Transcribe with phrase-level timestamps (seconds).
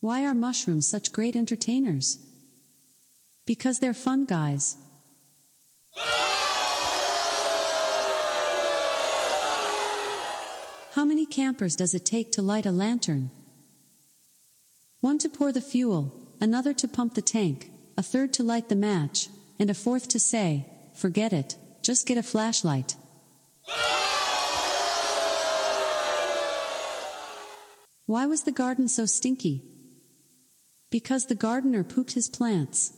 [0.00, 2.18] Why are mushrooms such great entertainers?
[3.46, 4.76] Because they're fun guys.
[10.92, 13.30] How many campers does it take to light a lantern?
[15.00, 18.74] One to pour the fuel, another to pump the tank, a third to light the
[18.74, 22.96] match, and a fourth to say, forget it, just get a flashlight.
[28.06, 29.62] Why was the garden so stinky?
[30.96, 32.94] Because the gardener pooped his plants.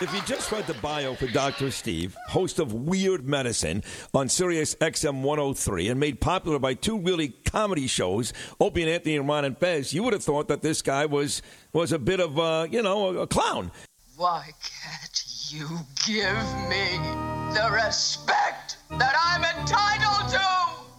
[0.00, 1.70] If you just read the bio for Dr.
[1.70, 7.28] Steve, host of Weird Medicine on Sirius XM 103 and made popular by two really
[7.28, 10.82] comedy shows, Opie and Anthony and Ron and Fez, you would have thought that this
[10.82, 11.40] guy was
[11.72, 13.70] was a bit of a, you know, a, a clown.
[14.16, 15.68] Why can't you
[16.04, 16.98] give me
[17.54, 20.51] the respect that I'm entitled to?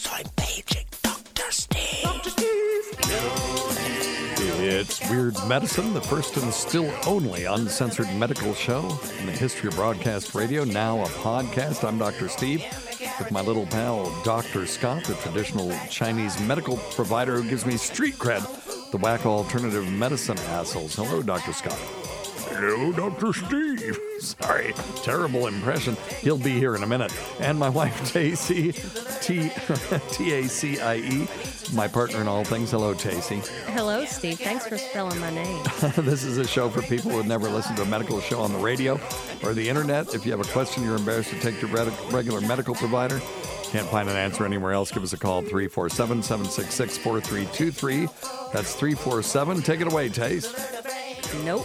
[0.00, 1.52] So I'm paging Dr.
[1.52, 2.02] Steve.
[2.02, 2.30] Dr.
[2.30, 2.48] Steve.
[4.62, 9.74] It's Weird Medicine, the first and still only uncensored medical show in the history of
[9.74, 11.86] broadcast radio, now a podcast.
[11.86, 12.28] I'm Dr.
[12.28, 12.64] Steve
[13.18, 14.64] with my little pal, Dr.
[14.64, 18.40] Scott, the traditional Chinese medical provider who gives me street cred,
[18.92, 20.94] the whack alternative medicine assholes.
[20.94, 21.52] Hello, Dr.
[21.52, 21.78] Scott.
[22.52, 23.32] Hello, Dr.
[23.32, 23.98] Steve.
[24.18, 25.96] Sorry, terrible impression.
[26.20, 27.12] He'll be here in a minute.
[27.38, 28.72] And my wife, Tacie,
[29.20, 31.28] Tacie, T T A C I E,
[31.72, 32.72] my partner in all things.
[32.72, 33.46] Hello, Tacie.
[33.68, 34.38] Hello, Steve.
[34.40, 35.62] Thanks for spelling my name.
[35.98, 38.52] this is a show for people who have never listened to a medical show on
[38.52, 39.00] the radio
[39.44, 40.12] or the internet.
[40.14, 43.20] If you have a question you're embarrassed to take to your regular medical provider,
[43.70, 48.08] can't find an answer anywhere else, give us a call 347 766 4323.
[48.52, 49.62] That's 347.
[49.62, 50.52] Take it away, Tace.
[51.44, 51.64] Nope.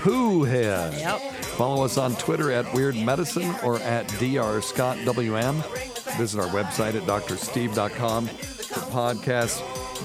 [0.00, 0.94] Pooh Head.
[0.94, 1.20] Yep.
[1.58, 4.62] Follow us on Twitter at Weird Medicine or at Dr.
[4.62, 5.62] Scott WM.
[6.16, 9.62] Visit our website at drsteve.com for podcasts,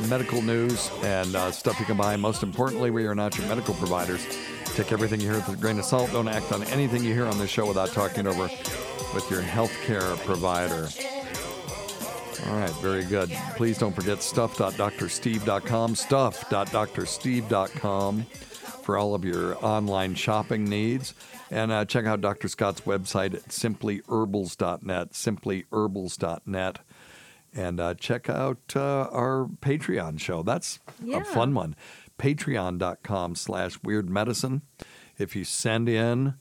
[0.10, 2.18] medical news, and uh, stuff you can buy.
[2.18, 4.28] Most importantly, we are not your medical providers.
[4.76, 6.12] Take everything you hear with a grain of salt.
[6.12, 8.50] Don't act on anything you hear on this show without talking over
[9.14, 10.90] with your healthcare provider.
[12.50, 13.32] All right, very good.
[13.56, 18.26] Please don't forget stuff.drsteve.com, stuff.drsteve.com
[18.86, 21.16] for all of your online shopping needs.
[21.50, 22.48] And uh, check out Dr.
[22.48, 26.80] Scott's website at simplyherbals.net, simplyherbals.net.
[27.56, 30.44] And uh, check out uh, our Patreon show.
[30.44, 31.18] That's yeah.
[31.18, 31.76] a fun one.
[32.20, 34.62] Patreon.com slash weird medicine.
[35.18, 36.36] If you send in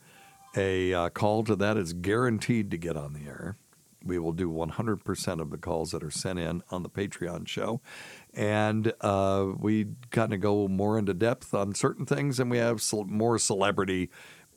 [0.54, 3.56] a uh, call to that, it's guaranteed to get on the air.
[4.04, 7.80] We will do 100% of the calls that are sent in on the Patreon show
[8.36, 12.82] and uh, we kind of go more into depth on certain things, and we have
[13.06, 14.10] more celebrity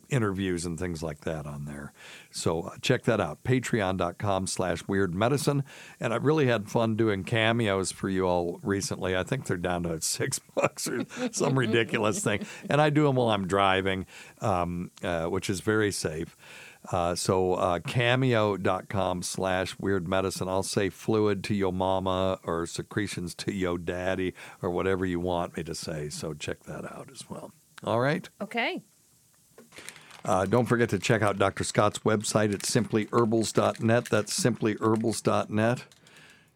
[0.10, 1.92] interviews and things like that on there.
[2.32, 3.44] So uh, check that out.
[3.44, 5.64] Patreon.com slash weird medicine.
[6.00, 9.16] And I've really had fun doing cameos for you all recently.
[9.16, 12.46] I think they're down to six bucks or some ridiculous thing.
[12.70, 14.06] And I do them while I'm driving,
[14.42, 16.38] um, uh, which is very safe.
[16.92, 20.48] Uh, so uh, cameo.com slash weird medicine.
[20.48, 25.58] I'll say fluid to your mama or secretions to your daddy or whatever you want
[25.58, 26.10] me to say.
[26.10, 27.52] So check that out as well.
[27.84, 28.28] All right.
[28.42, 28.82] Okay.
[30.26, 31.64] Uh, don't forget to check out Dr.
[31.64, 34.06] Scott's website at simplyherbals.net.
[34.06, 35.86] That's simplyherbals.net.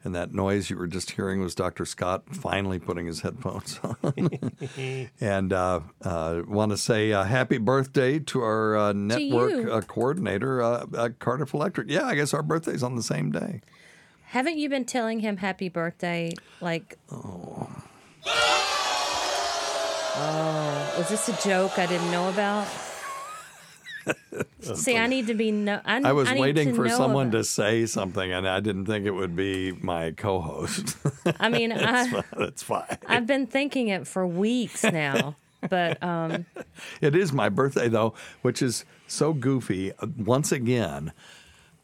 [0.03, 1.85] And that noise you were just hearing was Dr.
[1.85, 4.29] Scott finally putting his headphones on.
[5.21, 9.71] and uh, uh, want to say uh, happy birthday to our uh, network you.
[9.71, 11.87] uh, coordinator, uh, uh, Cardiff Electric.
[11.89, 13.61] Yeah, I guess our birthday's on the same day.
[14.23, 16.31] Haven't you been telling him happy birthday?
[16.61, 17.69] Like, Oh.
[20.15, 22.67] oh, is this a joke I didn't know about?
[24.61, 25.81] See, I need to be no.
[25.85, 29.05] I, I was need waiting for someone about- to say something, and I didn't think
[29.05, 30.97] it would be my co-host.
[31.39, 32.23] I mean, that's, I, fine.
[32.37, 32.97] that's fine.
[33.07, 35.35] I've been thinking it for weeks now,
[35.69, 36.45] but um,
[37.01, 39.91] It is my birthday though, which is so goofy.
[40.17, 41.11] Once again,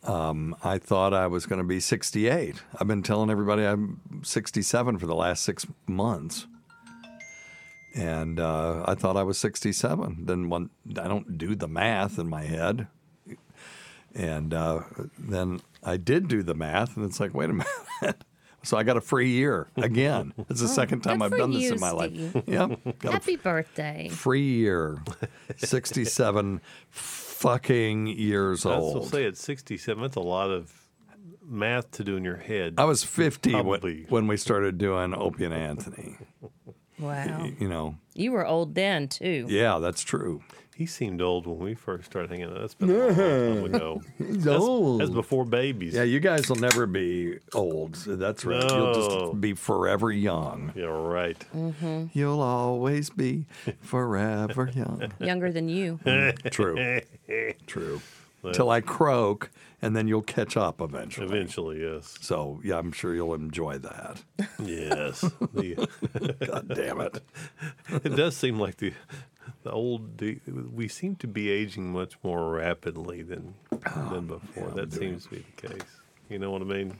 [0.03, 2.61] um, I thought I was going to be 68.
[2.79, 6.47] I've been telling everybody I'm 67 for the last six months.
[7.97, 10.25] And uh, I thought I was 67.
[10.25, 12.87] Then when I don't do the math in my head,
[14.13, 14.81] and uh,
[15.17, 17.53] then I did do the math, and it's like, wait a
[18.01, 18.23] minute.
[18.63, 20.33] so I got a free year again.
[20.49, 22.11] It's the Oh, second time I've for done this you, in my life.
[22.13, 22.43] Steve.
[22.47, 22.99] Yep.
[22.99, 24.09] Got a happy birthday.
[24.09, 25.01] free year.
[25.57, 29.09] 67 fucking years I was old.
[29.09, 30.71] say at 67, that's a lot of
[31.43, 32.75] math to do in your head.
[32.77, 36.17] I was 50 when, when we started doing Opie and Anthony.
[36.99, 37.47] Wow.
[37.59, 39.45] You know, You were old then too.
[39.49, 40.41] yeah, that's true.
[40.75, 42.59] He seemed old when we first started hanging out.
[42.61, 44.01] That's been a long time ago.
[44.19, 45.01] He's That's, old.
[45.01, 45.95] that's before babies.
[45.95, 47.95] Yeah, you guys will never be old.
[48.05, 48.61] That's right.
[48.69, 50.71] You'll just be forever young.
[50.75, 51.41] Yeah, right.
[51.51, 53.47] hmm You'll always be
[53.81, 55.11] forever young.
[55.19, 55.99] Younger than you.
[56.51, 57.01] True.
[57.65, 57.99] True.
[58.53, 59.49] Till I croak,
[59.81, 61.27] and then you'll catch up eventually.
[61.27, 62.15] Eventually, yes.
[62.21, 64.23] So, yeah, I'm sure you'll enjoy that.
[64.63, 65.21] Yes.
[65.53, 65.87] The-
[66.45, 67.21] God damn it.
[68.03, 68.93] it does seem like the
[69.63, 70.39] the old the,
[70.73, 73.53] we seem to be aging much more rapidly than
[74.11, 74.69] than before.
[74.71, 75.81] that seems to be the case.
[76.29, 76.99] You know what I mean?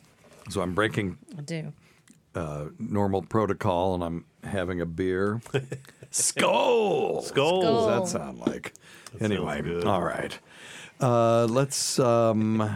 [0.50, 1.74] So I'm breaking I do.
[2.36, 5.42] uh, normal protocol and I'm having a beer.
[6.12, 7.22] Skull.
[7.22, 7.60] Skull.
[7.86, 8.74] What does that sound like?
[9.16, 10.38] That anyway, all right.
[11.00, 12.70] Uh, let's um,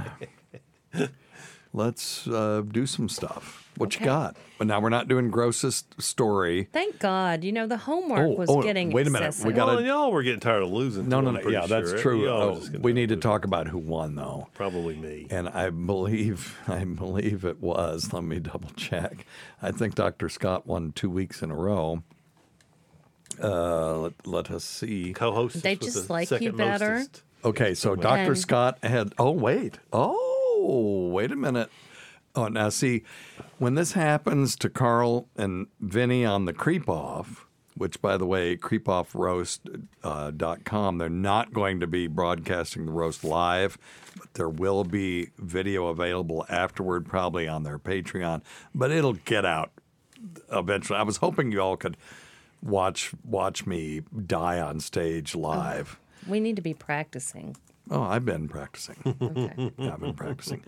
[1.73, 3.57] let's uh, do some stuff.
[3.77, 4.03] What Okay.
[4.03, 4.35] you got?
[4.57, 6.67] But now we're not doing grossest story.
[6.71, 7.43] Thank God.
[7.43, 9.23] You know the homework Oh, was oh, getting wait a minute.
[9.23, 9.55] We excessive.
[9.55, 11.09] gotta- Well, y'all were getting tired of losing.
[11.09, 11.39] No, no, no.
[11.39, 12.29] pretty Yeah, that's true.
[12.29, 14.49] Oh, we need to talk about who won, though.
[14.53, 15.25] Probably me.
[15.31, 18.13] And I believe, I believe it was.
[18.13, 19.25] Let me double check.
[19.61, 20.29] I think Dr.
[20.29, 22.03] Scott won two weeks in a row.
[23.41, 25.13] Uh, let, let us see.
[25.13, 25.63] Co-host.
[25.63, 27.05] They just like you better.
[27.43, 27.95] Okay, so.
[27.95, 28.35] Dr.
[28.35, 29.13] Scott had.
[29.17, 29.79] Oh, wait.
[29.91, 31.69] Oh, wait a minute.
[32.35, 33.03] Oh, now see,
[33.57, 37.45] when this happens to Carl and Vinny on the Creep Off,
[37.75, 42.91] which, by the way, creepoffroast.com, uh, dot com, they're not going to be broadcasting the
[42.91, 43.77] roast live,
[44.17, 48.41] but there will be video available afterward, probably on their Patreon,
[48.73, 49.71] but it'll get out
[50.51, 50.99] eventually.
[50.99, 51.97] I was hoping you all could
[52.61, 55.97] watch watch me die on stage live.
[56.27, 57.55] We need to be practicing.
[57.89, 58.95] Oh, I've been practicing.
[59.21, 59.71] Okay.
[59.77, 60.63] Yeah, I've been practicing.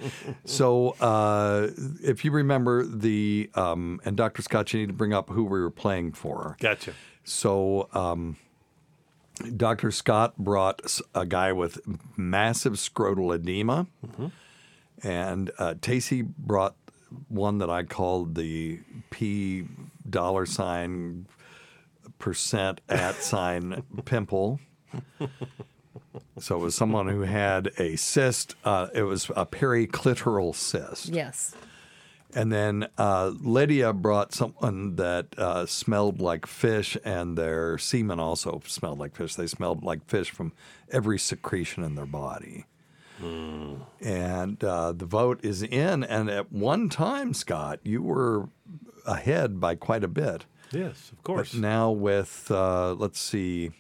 [0.46, 1.70] So, uh,
[2.04, 4.42] if you remember the, um, and Dr.
[4.42, 6.58] Scott, you need to bring up who we were playing for.
[6.60, 6.94] Gotcha.
[7.24, 8.38] So, um,
[9.56, 9.92] Dr.
[9.92, 10.82] Scott brought
[11.16, 11.80] a guy with
[12.18, 13.88] massive scrotal edema,
[15.02, 16.76] and uh, Tacie brought
[17.30, 18.80] one that I called the
[19.10, 19.66] P
[20.10, 21.28] dollar sign
[22.20, 24.60] percent at sign pimple.
[26.40, 28.56] So it was someone who had a cyst.
[28.64, 31.10] Uh, it was a periclitoral cyst.
[31.10, 31.56] Yes.
[32.36, 38.62] And then uh, Lydia brought someone that uh, smelled like fish, and their semen also
[38.66, 39.36] smelled like fish.
[39.36, 40.54] They smelled like fish from
[40.92, 42.66] every secretion in their body.
[44.02, 46.04] And uh, the vote is in.
[46.04, 48.50] And at one time, Scott, you were
[49.06, 50.46] ahead by quite a bit.
[50.72, 51.54] Yes, of course.
[51.54, 53.72] But now with, uh, let's see,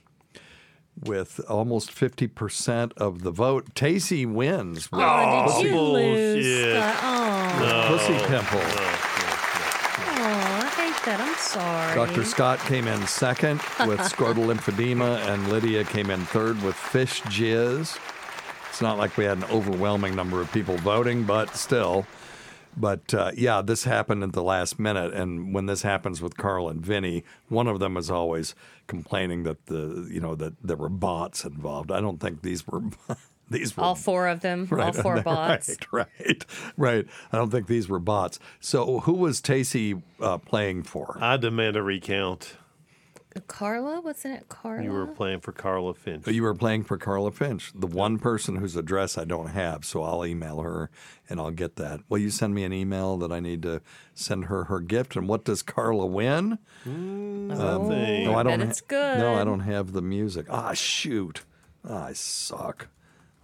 [1.01, 4.91] with almost 50% of the vote, Tacie wins.
[4.91, 6.75] with Oh, did you lose?
[6.75, 6.95] Scott?
[7.03, 8.59] Oh, Pussy pimple.
[8.59, 11.19] oh, I hate that.
[11.19, 11.95] I'm sorry.
[11.95, 12.23] Dr.
[12.23, 13.57] Scott came in second
[13.87, 17.97] with scrotal lymphedema, and Lydia came in third with fish jizz.
[18.69, 22.05] It's not like we had an overwhelming number of people voting, but still.
[22.75, 26.69] But uh, yeah, this happened at the last minute, and when this happens with Carl
[26.69, 28.55] and Vinny, one of them is always
[28.87, 31.91] complaining that the you know that there were bots involved.
[31.91, 32.81] I don't think these were
[33.49, 35.75] these were All four of them, all four bots.
[35.91, 36.45] Right, right,
[36.77, 37.07] right.
[37.31, 38.39] I don't think these were bots.
[38.59, 41.17] So who was Tacie uh, playing for?
[41.21, 42.57] I demand a recount.
[43.41, 44.83] Carla, wasn't it Carla?
[44.83, 46.27] You were playing for Carla Finch.
[46.27, 49.85] You were playing for Carla Finch, the one person whose address I don't have.
[49.85, 50.89] So I'll email her
[51.29, 52.01] and I'll get that.
[52.09, 53.81] Will you send me an email that I need to
[54.13, 55.15] send her her gift?
[55.15, 56.59] And what does Carla win?
[56.87, 58.23] Mm, Um, nothing.
[58.25, 58.59] no, I don't.
[58.59, 59.17] bet it's good.
[59.19, 60.45] No, I don't have the music.
[60.49, 61.43] Ah, shoot!
[61.87, 62.87] Ah, I suck.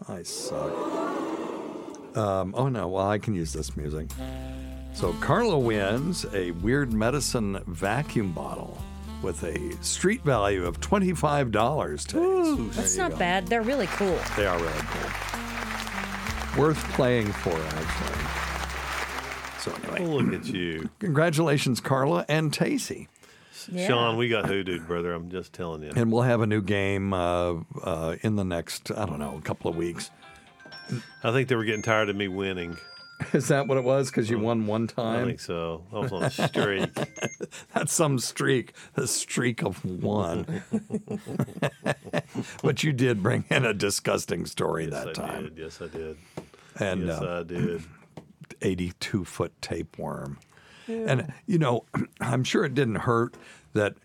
[0.08, 0.72] I suck.
[2.16, 2.88] Um, oh no.
[2.88, 4.08] Well, I can use this music.
[4.94, 8.78] So Carla wins a Weird Medicine vacuum bottle
[9.22, 12.06] with a street value of twenty-five dollars.
[12.06, 13.48] That's not bad.
[13.48, 14.18] They're really cool.
[14.36, 16.64] They are really cool.
[16.64, 18.26] Worth playing for, actually.
[19.60, 20.90] So anyway, look at you.
[21.00, 23.08] congratulations, Carla and Tacie.
[23.86, 25.14] Sean, we got hoodooed, brother.
[25.14, 25.92] I'm just telling you.
[25.96, 29.42] And we'll have a new game uh, uh, in the next, I don't know, a
[29.42, 30.10] couple of weeks.
[31.24, 32.78] I think they were getting tired of me winning.
[33.34, 34.10] Is that what it was?
[34.10, 35.24] Because you won one time?
[35.24, 35.84] I think so.
[35.92, 36.90] I was on a streak.
[37.74, 40.64] That's some streak, a streak of one.
[42.64, 45.44] but you did bring in a disgusting story yes, that I time.
[45.44, 45.58] did.
[45.58, 46.18] Yes, I did.
[46.80, 47.84] And yes, uh, I did.
[48.62, 50.40] 82 foot tapeworm.
[50.88, 51.86] And, you know,
[52.22, 53.36] I'm sure it didn't hurt
[53.74, 53.96] that,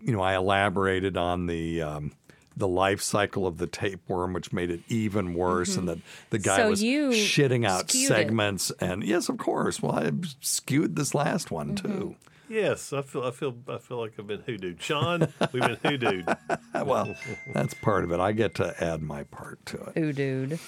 [0.00, 1.82] you know, I elaborated on the.
[1.82, 2.12] Um,
[2.56, 5.98] the life cycle of the tapeworm, which made it even worse, and that
[6.30, 6.62] the guy Mm-hmm.
[6.64, 8.08] So was you shitting out skewed it.
[8.08, 8.70] segments.
[8.80, 9.82] And yes, of course.
[9.82, 11.98] Well, I skewed this last one Mm-hmm.
[11.98, 12.16] too.
[12.48, 13.22] Yes, I feel.
[13.24, 13.56] I feel.
[13.68, 14.78] I feel like I've been hoodooed.
[14.80, 15.20] Sean,
[15.52, 16.38] we've been hoodooed.
[16.86, 17.14] well,
[17.54, 18.20] that's part of it.
[18.20, 19.98] I get to add my part to it.
[19.98, 20.58] Ooh, dude.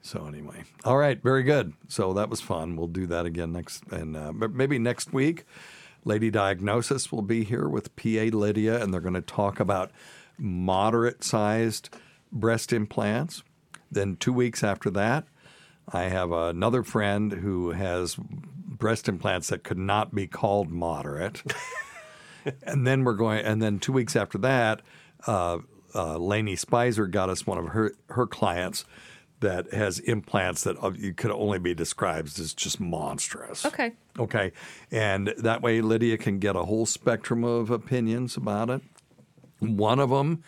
[0.00, 1.72] So anyway, all right, very good.
[1.88, 2.76] So that was fun.
[2.76, 5.44] We'll do that again next, and uh, but maybe next week.
[6.04, 9.90] Lady Diagnosis will be here with PA Lydia, and they're going to talk about
[10.38, 11.90] moderate-sized
[12.32, 13.42] breast implants.
[13.90, 15.26] Then two weeks after that,
[15.90, 21.42] I have another friend who has breast implants that could not be called moderate.
[22.62, 24.82] and then we're going, and then two weeks after that,
[25.26, 25.58] uh,
[25.94, 28.84] uh, Lainey Spicer got us one of her her clients
[29.40, 33.64] that has implants that uh, you could only be described as just monstrous.
[33.64, 33.92] Okay.
[34.18, 34.52] Okay,
[34.90, 38.82] and that way Lydia can get a whole spectrum of opinions about it.
[39.60, 40.42] One of them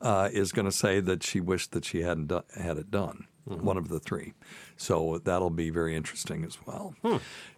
[0.00, 3.26] uh, is going to say that she wished that she hadn't do- had it done.
[3.46, 4.34] One of the three,
[4.76, 6.94] so that'll be very interesting as well.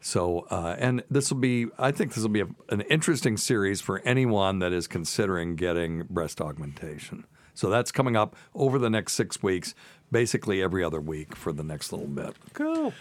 [0.00, 3.82] So, uh, and this will be, I think this will be a, an interesting series
[3.82, 7.26] for anyone that is considering getting breast augmentation.
[7.52, 9.74] So that's coming up over the next six weeks,
[10.10, 12.36] basically every other week for the next little bit.
[12.54, 12.94] Cool.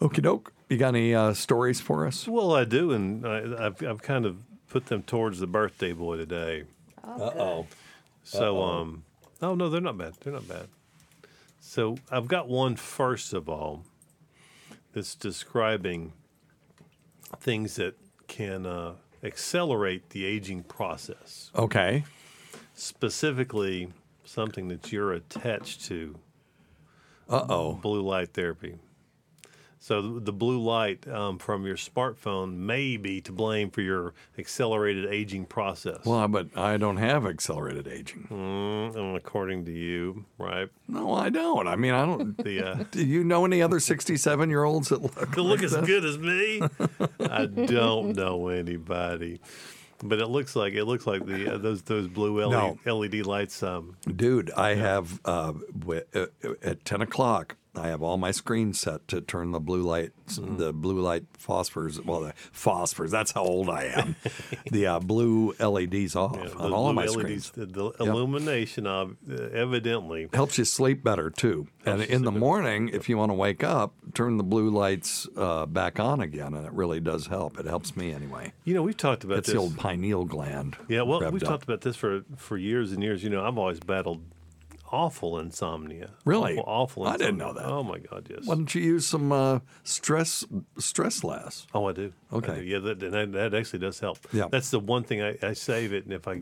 [0.00, 0.54] Okie doke.
[0.70, 2.26] You got any uh, stories for us?
[2.26, 4.38] Well, I do, and I, I've I've kind of
[4.70, 6.64] put them towards the birthday boy today.
[7.04, 7.66] Uh oh.
[8.24, 9.04] So, um,
[9.40, 10.14] oh no, they're not bad.
[10.20, 10.68] They're not bad.
[11.60, 13.84] So I've got one first of all
[14.92, 16.12] that's describing
[17.40, 17.94] things that
[18.28, 21.50] can uh, accelerate the aging process.
[21.56, 22.04] Okay.
[22.74, 23.88] Specifically,
[24.24, 26.18] something that you're attached to.
[27.28, 27.72] Uh oh.
[27.74, 28.78] Blue light therapy.
[29.84, 35.06] So the- blue light um, from your smartphone may be to blame for your accelerated
[35.12, 36.04] aging process.
[36.04, 38.28] Well, but I don't have accelerated aging.
[38.30, 40.68] Mm, according to you, right?
[40.86, 41.66] No, I don't.
[41.66, 42.36] I mean, I don't.
[42.44, 45.64] The uh, Do you know any other 67 year olds that look, to look like
[45.64, 45.84] as this?
[45.86, 46.62] good as me.
[47.28, 49.40] I don't know anybody,
[50.02, 52.50] but it looks like it looks like the uh, those those blue LED,
[52.86, 52.94] No.
[52.94, 53.62] LED lights.
[53.64, 56.26] Um, Dude, I have uh, wi- uh,
[56.62, 57.56] at 10 o'clock.
[57.74, 62.04] I have all my screens set to turn the blue light, the blue light phosphors.
[62.04, 63.10] Well, the phosphors.
[63.10, 64.16] That's how old I am.
[64.70, 67.50] the uh, blue LEDs off yeah, on all of my LEDs, screens.
[67.52, 70.28] the, the illumination of uh, evidently.
[70.34, 71.66] Helps you sleep better too.
[71.86, 75.64] And in the morning, if you want to wake up, turn the blue lights uh,
[75.64, 77.58] back on again, and it really does help.
[77.58, 78.52] It helps me anyway.
[78.64, 79.54] You know, we've talked about It's this.
[79.54, 80.76] the old pineal gland.
[80.88, 81.48] Yeah, well, we've up.
[81.48, 83.24] talked about this for for years and years.
[83.24, 84.22] You know, I've always battled
[84.92, 86.10] awful insomnia.
[86.24, 86.58] Really?
[86.58, 87.64] Awful, awful I didn't know that.
[87.64, 88.40] Oh my God, yes.
[88.44, 90.44] Why don't you use some uh, stress
[90.78, 91.66] stress less?
[91.74, 92.12] Oh, I do.
[92.30, 92.54] I Okay.
[92.60, 92.64] do.
[92.64, 94.18] Yeah, that, that that actually does help.
[94.32, 94.48] Yeah.
[94.50, 96.34] That's the one thing I, I save it, and if I,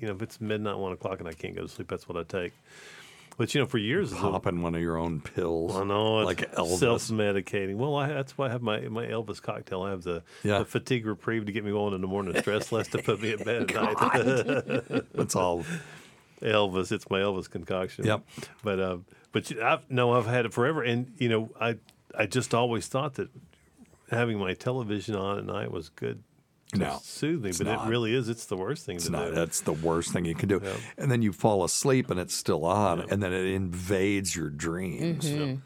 [0.00, 2.16] you know, if it's midnight, one o'clock, and I can't go to sleep, that's what
[2.16, 2.52] I take.
[3.38, 5.76] But you know, for years, Popping one of your own pills.
[5.76, 6.78] I know, it's like Elvis.
[6.78, 7.76] self-medicating.
[7.76, 9.82] Well, I, that's why I have my my Elvis cocktail.
[9.82, 10.60] I have the, Yeah.
[10.60, 13.32] the fatigue reprieve to get me going in the morning, stress less to put me
[13.32, 15.04] at bed at night.
[15.14, 15.64] That's all.
[16.42, 16.92] Elvis.
[16.92, 18.04] It's my Elvis concoction.
[18.06, 18.26] Yep.
[18.62, 18.98] But uh,
[19.32, 21.76] but you- I've no, I've had it forever, and you know, I
[22.16, 23.28] I just always thought that
[24.10, 26.22] having my television on at night was good.
[26.72, 27.86] To No, soothe me, but not.
[27.86, 28.28] it really is.
[28.28, 29.28] It's the worst thing It's to not.
[29.28, 29.34] do.
[29.36, 30.60] That's the worst thing you can do.
[30.62, 30.72] Yeah.
[30.98, 35.30] And then you fall asleep and it's still on, and then it invades your dreams.
[35.30, 35.60] Mhm.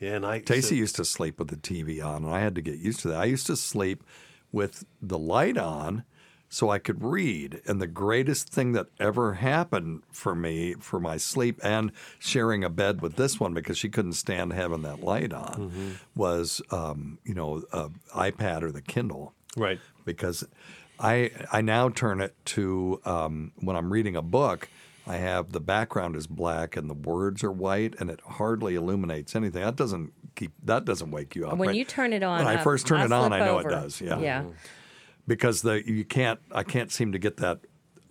[0.00, 2.56] Yeah, and I Casey so- used to sleep with the TV on, and I had
[2.56, 3.20] to get used to that.
[3.20, 4.02] I used to sleep
[4.50, 6.02] with the light on
[6.52, 7.62] so I could read.
[7.64, 12.68] And the greatest thing that ever happened for me for my sleep and sharing a
[12.68, 15.92] bed with this one because she couldn't stand having that light on Mhm.
[16.16, 19.32] was, um, you know, a iPad or the Kindle.
[19.56, 19.78] Right.
[20.04, 20.44] Because
[20.98, 24.68] I I now turn it to um, when I'm reading a book.
[25.06, 29.34] I have the background is black and the words are white, and it hardly illuminates
[29.34, 29.62] anything.
[29.62, 31.56] That doesn't keep that doesn't wake you up.
[31.56, 31.76] When right?
[31.76, 33.68] you turn it on, when I uh, first turn I it on, I know over.
[33.68, 34.00] it does.
[34.00, 34.44] Yeah, Yeah.
[35.26, 37.60] Because the you can't I can't seem to get that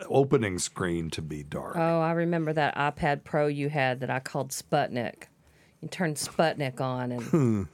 [0.07, 1.75] opening screen to be dark.
[1.75, 5.23] Oh, I remember that iPad Pro you had that I called Sputnik.
[5.81, 7.67] You turned Sputnik on, and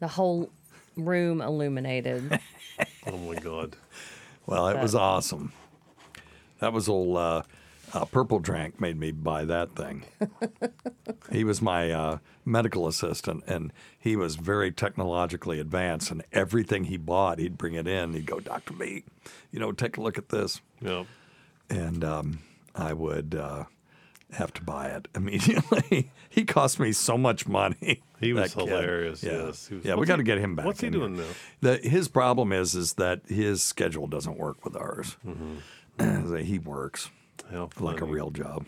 [0.00, 0.50] the whole
[0.96, 2.40] room illuminated.
[3.06, 3.76] oh my god!
[4.46, 5.52] Well, it was awesome.
[6.60, 7.42] That was old uh,
[7.92, 10.04] uh, Purple Drank made me buy that thing.
[11.32, 16.10] he was my uh, medical assistant, and he was very technologically advanced.
[16.10, 18.12] And everything he bought, he'd bring it in.
[18.14, 19.04] He'd go, Doctor B,
[19.50, 20.60] you know, take a look at this.
[20.80, 21.04] Yeah.
[21.70, 22.38] And um,
[22.74, 23.64] I would uh,
[24.32, 26.10] have to buy it immediately.
[26.28, 28.02] he cost me so much money.
[28.20, 28.68] He was kid.
[28.68, 29.70] hilarious, Yeah, yes.
[29.70, 30.66] Was- yeah, we got to get him back.
[30.66, 31.24] what's he doing now?
[31.60, 35.16] The, his problem is is that his schedule doesn't work with ours.
[36.44, 37.10] he works
[37.50, 38.66] How like a real job.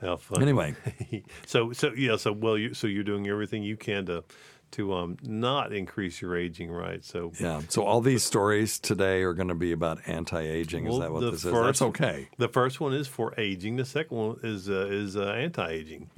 [0.00, 0.42] How funny.
[0.42, 0.74] Anyway.
[1.46, 4.24] so so yeah, so well, you so you're doing everything you can to
[4.72, 7.04] to um not increase your aging, right?
[7.04, 7.62] So Yeah.
[7.68, 10.86] So all these stories today are going to be about anti-aging.
[10.86, 11.52] is that what this is?
[11.52, 12.28] That's okay.
[12.38, 13.76] The first one is for aging.
[13.76, 16.08] The second one is uh, is uh, anti-aging,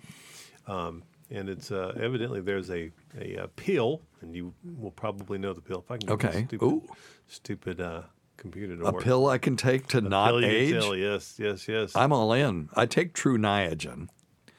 [0.67, 5.53] um, and it's uh, evidently there's a, a uh pill, and you will probably know
[5.55, 5.81] the pill.
[5.81, 6.45] If I can Okay.
[6.47, 6.83] stupid, Ooh.
[7.27, 8.03] stupid uh,
[8.37, 9.03] computer to A work.
[9.05, 10.73] pill I can take to A not pill you can age.
[10.83, 11.95] tell, yes, yes, yes.
[11.97, 12.69] I'm all in.
[12.75, 14.09] I take Tru Niagen,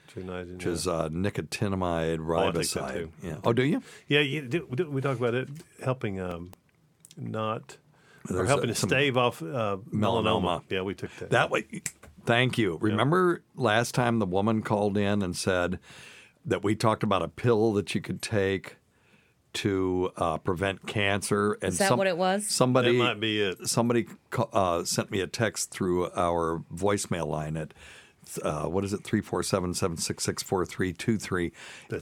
[0.07, 0.71] Tru Niagen, which yeah.
[0.71, 2.93] is uh, nicotinamide Oh, I take that riboside.
[2.93, 3.11] too.
[3.21, 3.35] Yeah.
[3.43, 3.81] Oh, do you?
[4.07, 5.49] Yeah, you, do, do- we talk about it
[5.83, 6.51] helping um,
[7.17, 7.77] not
[8.33, 9.91] or helping uh, to stave off uh, melanoma.
[9.91, 10.63] melanoma.
[10.69, 11.29] Yeah, we took that.
[11.31, 11.65] That way.
[12.25, 12.77] Thank you.
[12.79, 15.77] Remember last time the woman called in and said
[16.45, 18.77] that we talked about a pill that you could take
[19.53, 21.53] to uh, prevent cancer.
[21.61, 22.47] And Is that what it was?
[22.47, 23.67] Somebody That might be it.
[23.67, 24.07] Somebody
[24.51, 27.73] uh, sent me a text through our voicemail line at.
[28.41, 29.03] Uh, what is it?
[29.03, 31.51] Three four seven seven six six four three two three,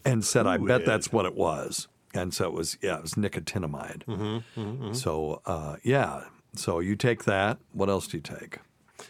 [0.06, 0.86] and said, "I bet Fluid.
[0.86, 2.78] that's what it was." And so it was.
[2.82, 4.06] Yeah, it was nicotinamide.
[4.06, 4.94] Mm-hmm, mm-hmm.
[4.94, 6.26] So uh, yeah.
[6.56, 7.58] So you take that.
[7.74, 8.60] What else do you take?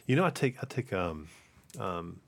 [0.07, 1.27] You know, I take I take um,
[1.77, 2.21] um,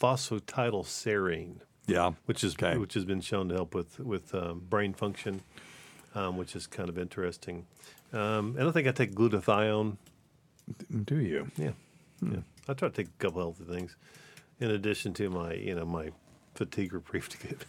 [0.00, 1.56] phosphatidylserine.
[1.86, 5.42] Yeah, which is which has been shown to help with with um, brain function,
[6.14, 7.66] um, which is kind of interesting.
[8.12, 9.96] Um, and I think I take glutathione.
[11.04, 11.50] Do you?
[11.56, 11.72] Yeah,
[12.22, 12.40] yeah.
[12.68, 13.96] I try to take a couple healthy things,
[14.60, 16.10] in addition to my you know my
[16.54, 17.64] fatigue reprieve to get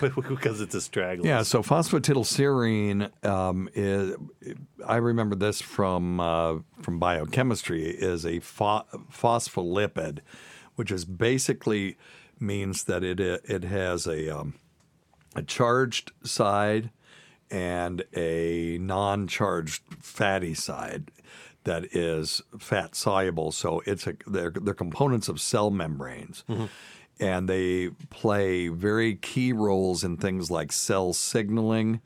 [0.28, 1.26] because it's a straggler.
[1.26, 4.16] Yeah, so phosphatidylserine um, is.
[4.86, 10.20] I remember this from uh, from biochemistry is a pho- phospholipid,
[10.76, 11.96] which is basically
[12.38, 14.54] means that it it has a um,
[15.34, 16.90] a charged side
[17.54, 21.12] and a non-charged fatty side
[21.62, 23.52] that is fat soluble.
[23.52, 26.42] So it's a they're, they're components of cell membranes.
[26.48, 26.66] Mm-hmm.
[27.20, 32.00] And they play very key roles in things like cell signaling,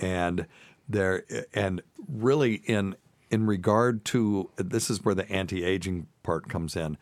[0.00, 0.46] and
[0.88, 1.22] they're
[1.52, 2.96] and really in
[3.30, 6.96] in regard to this is where the anti-aging part comes in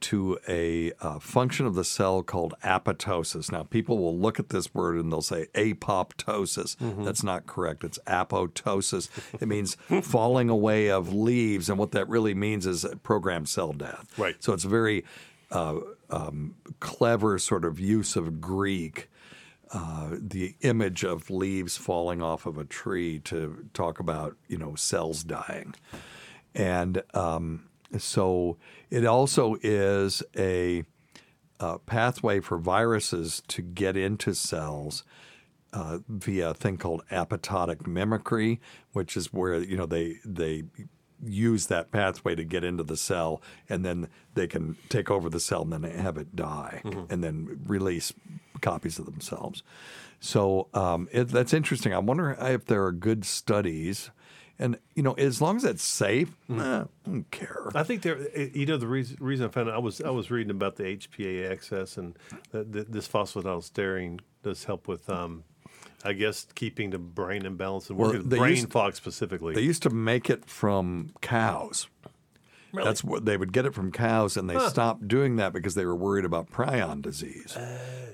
[0.00, 3.50] to a uh, function of the cell called apoptosis.
[3.50, 6.76] Now, people will look at this word and they'll say apoptosis.
[7.04, 7.84] That's not correct.
[7.84, 9.08] It's apoptosis.
[9.40, 14.18] it means falling away of leaves, and what that really means is programmed cell death.
[14.18, 14.36] Right.
[14.42, 15.04] So it's a very
[15.50, 15.80] uh,
[16.10, 19.08] um, clever sort of use of Greek.
[19.72, 24.76] Uh, the image of leaves falling off of a tree to talk about, you know,
[24.76, 25.74] cells dying.
[26.54, 27.64] And um,
[27.98, 28.56] so
[28.90, 30.84] it also is a,
[31.58, 35.04] uh pathway for viruses to get into cells
[35.72, 38.60] uh, via a thing called apoptotic mimicry,
[38.92, 40.64] which is where you know they they
[41.24, 45.40] use that pathway to get into the cell, and then they can take over the
[45.40, 47.10] cell and then have it die, Mhm.
[47.10, 48.12] and then release
[48.60, 49.62] copies of themselves.
[50.20, 51.92] So um, it, that's interesting.
[51.94, 54.10] I wonder if there are good studies,
[54.58, 57.68] and you know, as long as it's safe, eh, I don't care.
[57.74, 58.18] I think there.
[58.34, 60.76] eh, You know, the reason, reason I found out, I was I was reading about
[60.76, 62.16] the HPA axis and
[62.52, 65.44] that that this phosphatidylserine does help with, um,
[66.04, 69.54] I guess, keeping the brain in balance and working they brain used- fog specifically.
[69.54, 71.88] They used to make it from cows.
[72.72, 72.84] Really?
[72.88, 74.68] That's what they would get it from cows, and they Huh.
[74.68, 77.56] stopped doing that because they were worried about prion disease.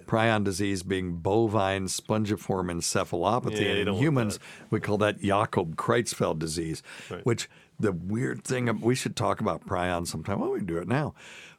[0.07, 4.39] prion disease being bovine spongiform encephalopathy, Yeah, and in humans
[4.71, 6.83] we call that Jakob Creutzfeldt disease.
[7.11, 7.25] Right.
[7.25, 7.49] Which
[7.81, 10.41] the weird thing we should talk about prions sometime.
[10.41, 11.15] Well, we can do it now.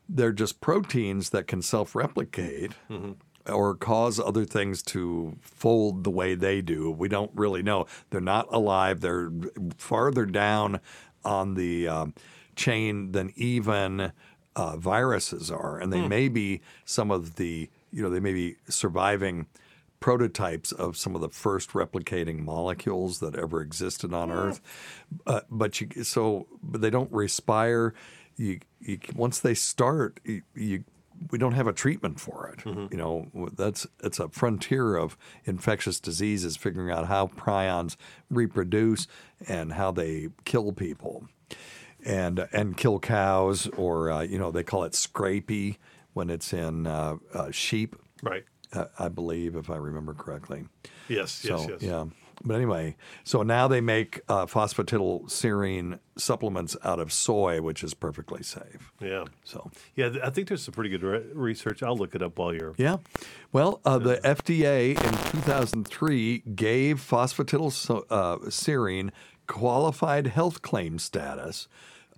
[0.07, 2.73] They're just proteins that can self-replicate
[3.49, 6.91] or cause other things to fold the way they do.
[6.91, 7.87] We don't really know.
[8.09, 9.01] They're not alive.
[9.01, 9.31] They're
[9.77, 10.79] farther down
[11.25, 12.13] on the um,
[12.55, 14.11] chain than even
[14.55, 16.09] uh, viruses are, and they Hmm.
[16.09, 19.47] may be some of the you know they may be surviving
[19.99, 24.59] prototypes of some of the first replicating molecules that ever existed on Earth.
[25.25, 27.93] Uh, but you so but they don't respire.
[28.35, 30.83] You, you once they start, you, you
[31.31, 32.65] we don't have a treatment for it.
[32.65, 37.95] You know that's it's a frontier of infectious diseases, figuring out how prions
[38.29, 39.07] reproduce
[39.47, 41.27] and how they kill people,
[42.05, 45.77] and and kill cows, or uh, you know they call it scrapie
[46.13, 47.95] when it's in uh, uh, sheep.
[48.21, 48.45] Right.
[48.71, 50.65] Uh, I believe, if I remember correctly.
[51.07, 51.81] Yes, yes, yes.
[51.81, 52.05] Yeah.
[52.43, 58.43] But anyway, so now they make uh, phosphatidylserine supplements out of soy, which is perfectly
[58.43, 58.91] safe.
[58.99, 59.25] Yeah.
[59.43, 61.83] So Yeah, I think there's some pretty good re- research.
[61.83, 62.73] I'll look it up while you're.
[62.77, 62.97] Yeah.
[63.51, 69.11] Well, uh, the FDA in 2003 gave phosphatidylserine
[69.47, 71.67] qualified health claim status,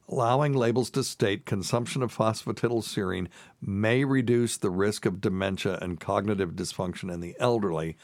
[0.08, 3.28] allowing labels to state consumption of phosphatidylserine
[3.62, 7.98] may reduce the risk of dementia and cognitive dysfunction in the elderly.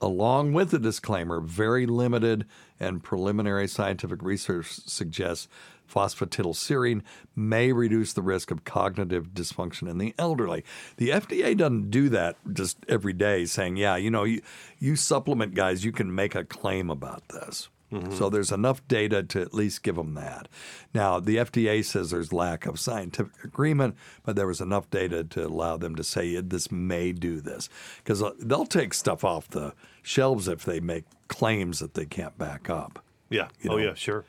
[0.00, 2.46] Along with the disclaimer, very limited
[2.78, 5.48] and preliminary scientific research suggests
[5.92, 7.02] phosphatidylserine
[7.34, 10.64] may reduce the risk of cognitive dysfunction in the elderly.
[10.98, 14.42] The FDA doesn't do that just every day saying, yeah, you know, you,
[14.78, 17.68] you supplement guys, you can make a claim about this.
[17.90, 18.28] So mm-hmm.
[18.28, 20.48] there's enough data to at least give them that.
[20.92, 25.46] Now, the FDA says there's lack of scientific agreement, but there was enough data to
[25.46, 27.70] allow them to say this may do this.
[27.98, 29.72] Because uh, they'll take stuff off the
[30.02, 33.02] shelves if they make claims that they can't back up.
[33.30, 33.48] Yeah.
[33.62, 34.24] You oh, yeah, sure.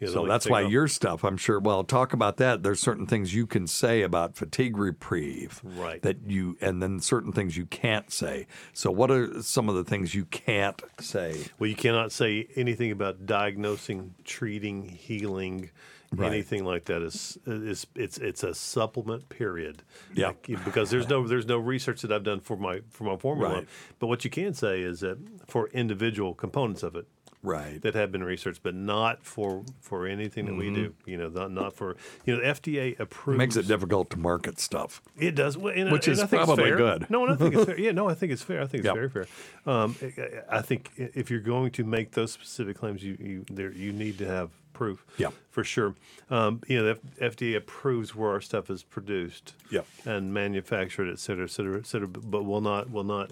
[0.00, 1.58] Yeah, so that's why off- your stuff, I'm sure.
[1.58, 2.62] Well, talk about that.
[2.62, 6.00] There's certain things you can say about fatigue reprieve, Right.
[6.02, 8.46] That you, and then certain things you can't say.
[8.72, 11.46] So, what are some of the things you can't say?
[11.58, 15.70] Well, you cannot say anything about diagnosing, treating, healing,
[16.10, 16.32] Right.
[16.32, 17.02] anything like that.
[17.02, 19.82] Is is it's it's a supplement period.
[20.14, 20.28] Yeah.
[20.28, 23.54] Like, because there's no there's no research that I've done for my for my formula.
[23.56, 23.68] Right.
[23.98, 27.08] But what you can say is that for individual components of it,
[27.42, 30.74] right, that have been researched, but not for for anything that we Mhm.
[30.74, 30.94] do.
[31.06, 33.38] You know, not, not for you know the FDA It approves.
[33.38, 35.00] makes it difficult to market stuff.
[35.18, 36.76] It does, well, and, Which and is I think it's probably fair.
[36.76, 37.10] good.
[37.10, 37.78] No, and I think it's fair.
[37.78, 38.60] Yeah, no, I think it's fair.
[38.60, 38.94] I think it's Yep.
[38.94, 39.26] very fair.
[39.66, 43.70] Um, I- I think if you're going to make those specific claims, you you there
[43.72, 45.04] you need to have proof.
[45.16, 45.30] Yeah.
[45.50, 45.94] for sure.
[46.30, 49.54] Um, you know, the F- FDA approves where our stuff is produced.
[49.70, 49.86] Yep.
[50.04, 53.30] and manufactured, et cetera, et cetera, et cetera, but will not will not,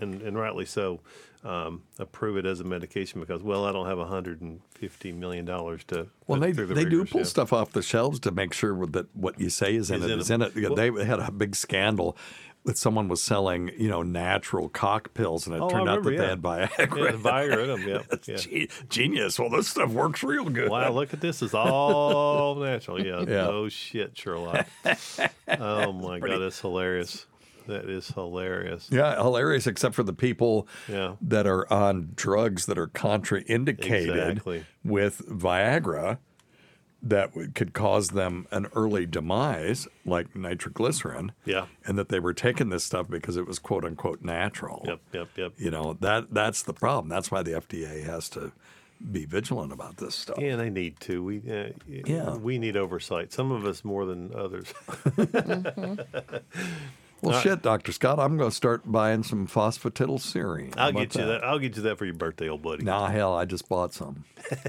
[0.00, 1.00] and, and rightly so,
[1.44, 6.08] um, approve it as a medication because well, I don't have 150 million dollars to.
[6.26, 9.40] Well, they, the they do pull stuff off the shelves to make sure that what
[9.40, 10.52] you say is in Is it in is in it.
[10.56, 12.16] Well- they had a big scandal
[12.64, 16.10] that someone was selling, you know, natural cock pills, and it Oh, turned out that
[16.10, 16.78] remember, they had Viagra.
[16.78, 18.66] Yeah, Viagra in 'em, yeah, yeah.
[18.90, 19.38] genius.
[19.38, 20.68] Well, this stuff works real good.
[20.68, 21.40] Wow, look at this.
[21.40, 23.04] It's all natural.
[23.04, 23.24] Yeah.
[23.26, 23.46] Yeah.
[23.48, 24.66] Oh, shit, Sherlock.
[25.58, 26.38] oh, my God.
[26.40, 27.26] That's hilarious.
[27.68, 28.88] That is hilarious.
[28.90, 31.16] Yeah, hilarious, except for the people Yeah.
[31.20, 34.64] that are on drugs that are contraindicated Exactly.
[34.84, 36.16] with Viagra
[37.02, 41.32] that could cause them an early demise, like nitroglycerin.
[41.44, 41.66] Yeah.
[41.86, 44.82] And that they were taking this stuff because it was quote unquote natural.
[44.86, 45.52] Yep, yep, yep.
[45.58, 47.08] You know, that that's the problem.
[47.08, 48.52] That's why the FDA has to
[49.12, 50.38] be vigilant about this stuff.
[50.40, 51.22] Yeah, they need to.
[51.22, 52.34] We uh, Yeah.
[52.34, 53.32] we need oversight.
[53.32, 54.74] Some of us more than others.
[57.20, 57.42] Well, All right.
[57.42, 57.90] shit, Dr.
[57.92, 60.74] Scott, I'm going to start buying some phosphatidylserine.
[60.76, 61.44] I'll about get you that.
[61.44, 62.84] I'll get you that for your birthday, old buddy.
[62.84, 64.24] Nah, hell, I just bought some.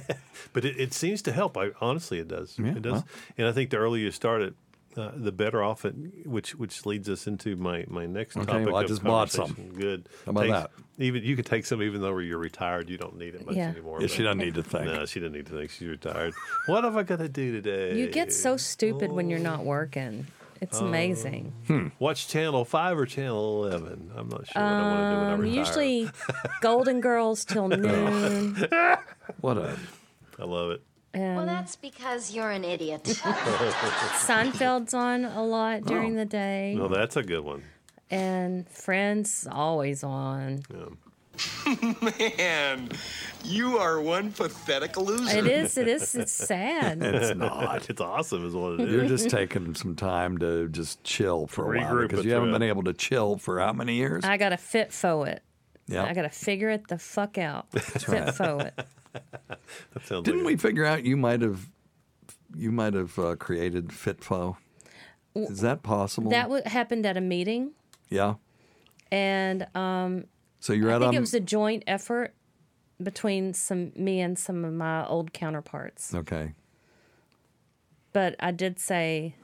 [0.54, 1.58] But it, it seems to help.
[1.58, 2.58] I honestly, it does.
[2.58, 2.94] Yeah, it does.
[2.94, 3.08] well.
[3.38, 4.54] And I think the earlier you start it,
[4.98, 5.94] uh, the better off it,
[6.26, 8.66] which which leads us into my my next Okay, topic.
[8.68, 9.54] well, I of just bought some.
[9.78, 10.10] Good.
[10.26, 10.72] How about Takes- that?
[10.98, 12.90] Even you could take some, even though you're retired.
[12.90, 13.70] You don't need it much Yeah.
[13.70, 14.02] anymore.
[14.02, 14.86] Yeah, she doesn't need to think.
[14.86, 15.70] No, she doesn't need to think.
[15.72, 16.34] She's retired.
[16.66, 17.96] what have I got to do today?
[18.00, 20.26] You get so stupid when you're not working.
[20.62, 21.54] It's amazing.
[21.68, 21.88] Hmm.
[22.00, 24.12] Watch channel five or channel eleven.
[24.16, 25.60] I'm not sure what I want to do when I Um, retire.
[25.60, 26.10] usually
[26.62, 28.66] Golden Girls till noon.
[29.42, 29.78] What a
[30.40, 30.82] I love it.
[31.14, 33.04] And Well, that's because you're an idiot.
[34.28, 36.76] Seinfeld's on a lot during the day.
[36.78, 37.64] No, that's a good one.
[38.12, 40.64] And Friends always on.
[42.38, 42.90] Man,
[43.44, 45.38] you are one pathetic loser.
[45.38, 47.00] It is, it is, it's sad.
[47.04, 47.90] It's not.
[47.90, 48.92] It's awesome, is what it is.
[48.92, 52.34] You're just taking some time to just chill for a while Regroup because with you
[52.34, 52.60] haven't Fred.
[52.60, 54.24] been able to chill for how many years?
[54.26, 55.42] I gotta fit fo it.
[55.88, 56.06] Yeah.
[56.06, 57.72] I gotta figure it the fuck out.
[57.72, 58.34] fit right.
[58.34, 58.74] fo it.
[59.14, 61.68] That sounds Didn't like we figure out you might have
[62.56, 64.58] you might have uh, created Fitfo?
[65.36, 66.32] Is that possible?
[66.32, 67.72] That w- happened at a meeting,
[68.10, 68.36] yeah.
[69.12, 70.26] and um,
[70.60, 72.34] So you're I at think um, it was a joint effort
[73.02, 76.14] between some me and some of my old counterparts.
[76.14, 76.54] okay.
[78.12, 79.36] But I did say,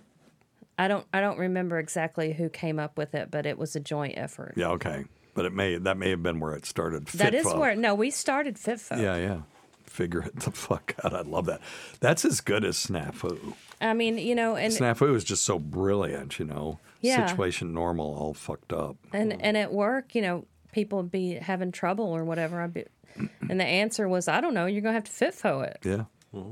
[0.78, 3.80] I don't, I don't remember exactly who came up with it, but it was a
[3.80, 4.54] joint effort.
[4.58, 5.06] Yeah, okay.
[5.36, 7.08] But it may that may have been where it started.
[7.08, 9.02] That is where no, we started FITFO.
[9.02, 9.42] Yeah, yeah.
[9.84, 11.14] Figure it the fuck out.
[11.14, 11.62] I love that.
[12.00, 13.54] That's as good as Snafu.
[13.82, 16.80] I mean, you know, and Snafu is just so brilliant, you know.
[17.02, 17.28] Yeah.
[17.28, 18.96] Situation normal, all fucked up.
[19.14, 20.46] and and at work, you know,
[20.76, 22.62] people would be having trouble or whatever.
[22.62, 22.84] I'd be,
[23.50, 24.66] and the answer was, I don't know.
[24.68, 25.80] You're gonna have to FITFO it.
[25.84, 26.04] Yeah.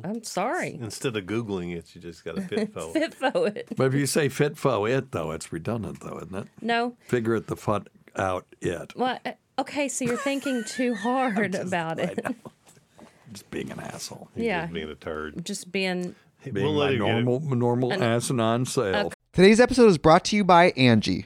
[0.06, 0.80] I'm sorry.
[0.82, 2.94] Instead of googling it, you just got to fit fo.
[2.96, 3.68] FITFO it.
[3.76, 6.48] But if you say Fitfo it though, it's redundant though, isn't it?
[6.62, 6.96] No.
[7.02, 8.94] Figure it the fuck out it.
[8.96, 12.26] Well, uh, okay, so you're thinking too hard about it.
[13.34, 14.30] Just being an asshole.
[14.38, 14.68] Yeah.
[14.68, 15.44] being a turd.
[15.46, 16.16] Just being.
[16.50, 19.14] Being my normal normal An- asinine self.
[19.34, 21.26] Today's episode is brought to you by Angie.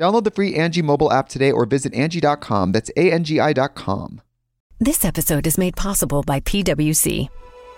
[0.00, 2.72] Download the free Angie mobile app today or visit Angie.com.
[2.72, 4.22] That's A-N-G-I dot com.
[4.78, 7.28] This episode is made possible by PWC.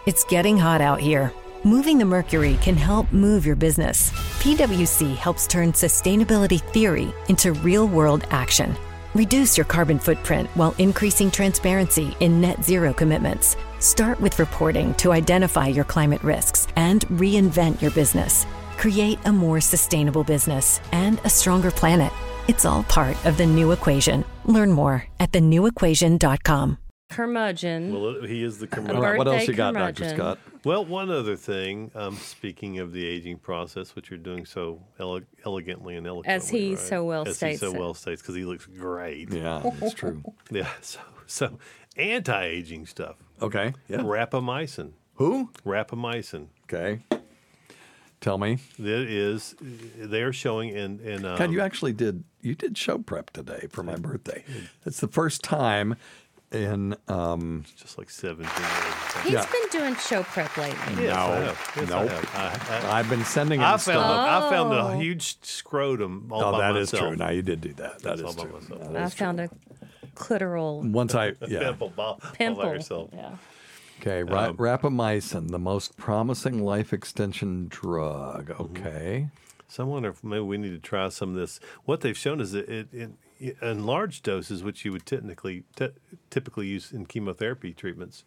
[0.06, 1.32] It's getting hot out here.
[1.64, 4.10] Moving the mercury can help move your business.
[4.38, 8.76] PWC helps turn sustainability theory into real world action.
[9.14, 13.56] Reduce your carbon footprint while increasing transparency in net zero commitments.
[13.80, 18.46] Start with reporting to identify your climate risks and reinvent your business.
[18.82, 22.12] Create a more sustainable business and a stronger planet.
[22.48, 24.24] It's all part of the new equation.
[24.44, 26.78] Learn more at thenewequation.com.
[27.08, 27.92] Curmudgeon.
[27.92, 29.18] Well, he is the A curmudgeon.
[29.18, 30.08] What else you got, Dr.
[30.08, 30.40] Scott?
[30.64, 31.92] Well, one other thing.
[31.94, 36.48] Um, speaking of the aging process, which you're doing so ele- elegantly and eloquently, As
[36.48, 36.78] he right?
[36.80, 37.30] so well states.
[37.30, 37.78] As states he so it.
[37.78, 39.32] well states, because he looks great.
[39.32, 40.24] Yeah, that's true.
[40.50, 40.66] yeah.
[40.80, 41.58] So, so
[41.96, 43.14] anti-aging stuff.
[43.40, 43.74] Okay.
[43.86, 43.98] Yeah.
[43.98, 44.94] Rapamycin.
[45.14, 45.50] Who?
[45.64, 46.48] Rapamycin.
[46.64, 46.98] Okay.
[48.22, 48.58] Tell me.
[48.78, 51.24] That is, they're showing in in.
[51.26, 54.44] Um, God, you actually did you did show prep today for my birthday.
[54.86, 55.96] It's the first time
[56.52, 59.24] in um just like 17 years.
[59.24, 61.04] He's been doing show prep lately.
[61.04, 61.72] Yes, I no, have.
[61.76, 62.10] Yes, I nope.
[62.10, 62.84] have.
[62.84, 64.42] I, I've been sending him I found stuff.
[64.42, 64.86] a, I found Oh.
[64.88, 67.08] a huge scrotum all Oh, by that is myself.
[67.10, 67.16] true.
[67.16, 67.98] Now you did do that.
[68.00, 68.60] That That's is all by true.
[68.60, 68.92] myself.
[68.92, 69.50] That I is found a
[70.14, 71.58] clitoral Once I yeah.
[71.60, 72.62] pimple ball, all pimple.
[72.62, 73.10] by yourself.
[73.12, 73.36] Yeah.
[74.02, 78.48] Okay, ra- rapamycin, the most promising life extension drug.
[78.48, 78.62] Mm-hmm.
[78.62, 79.28] Okay.
[79.68, 81.60] So I wonder if maybe we need to try some of this.
[81.84, 83.10] What they've shown is that it, it
[83.60, 85.88] in large doses, which you would technically t-
[86.30, 88.24] typically use in chemotherapy treatments,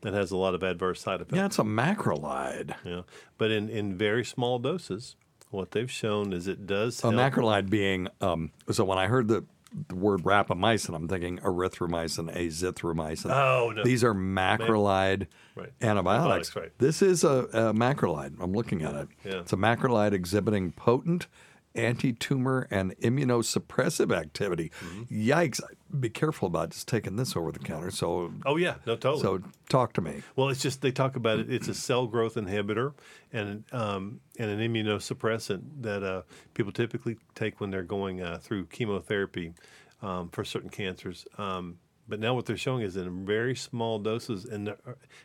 [0.00, 1.36] that has a lot of adverse side effects.
[1.36, 2.74] Yeah, it's a macrolide.
[2.84, 3.02] Yeah,
[3.36, 5.14] but in in very small doses,
[5.50, 7.02] what they've shown is it does.
[7.04, 9.44] A help- macrolide being um, so when I heard the
[9.88, 13.30] the word rapamycin, I'm thinking erythromycin, azithromycin.
[13.30, 13.84] Oh, no.
[13.84, 15.72] These are macrolide Right.
[15.82, 16.54] antibiotics.
[16.54, 16.72] Right.
[16.78, 18.36] This is a, a macrolide.
[18.40, 19.08] I'm looking at it.
[19.24, 19.40] Yeah.
[19.40, 21.26] It's a macrolide exhibiting potent
[21.74, 24.70] anti-tumor and immunosuppressive activity.
[24.80, 25.30] Mm-hmm.
[25.30, 25.60] Yikes!
[25.98, 27.90] Be careful about just taking this over the counter.
[27.90, 29.22] So, Oh yeah, no, totally.
[29.22, 30.22] so talk to me.
[30.36, 31.50] Well, it's just they talk about it.
[31.50, 32.92] It's a cell growth inhibitor
[33.32, 36.22] and um, and an immunosuppressant that uh,
[36.54, 39.54] people typically take when they're going uh, through chemotherapy
[40.02, 41.26] um, for certain cancers.
[41.38, 44.74] Um, but now what they're showing is in very small doses and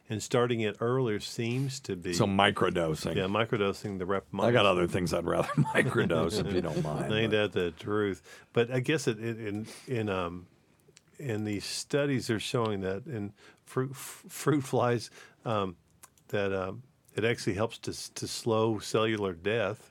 [0.10, 3.16] and starting it earlier seems to be So microdosing.
[3.16, 4.26] Yeah, microdosing the rep.
[4.38, 7.14] I got other things I'd rather microdose if you don't mind.
[7.14, 8.22] Ain't that the truth?
[8.54, 10.46] But I guess it, it in in um
[11.24, 13.32] in these studies they're showing that in
[13.66, 15.10] fruit f- fruit flies
[15.46, 15.76] um,
[16.30, 16.84] that um,
[17.16, 19.90] it actually helps to to slow cellular death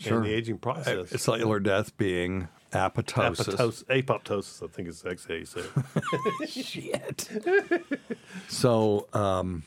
[0.00, 0.18] Sure.
[0.18, 1.12] and the aging process.
[1.12, 3.56] Uh, cellular death being apoptosis.
[3.56, 5.62] Apoptosis, apoptosis, I think is actually how
[6.40, 6.46] you.
[6.46, 7.28] Shit.
[8.48, 9.64] So, um,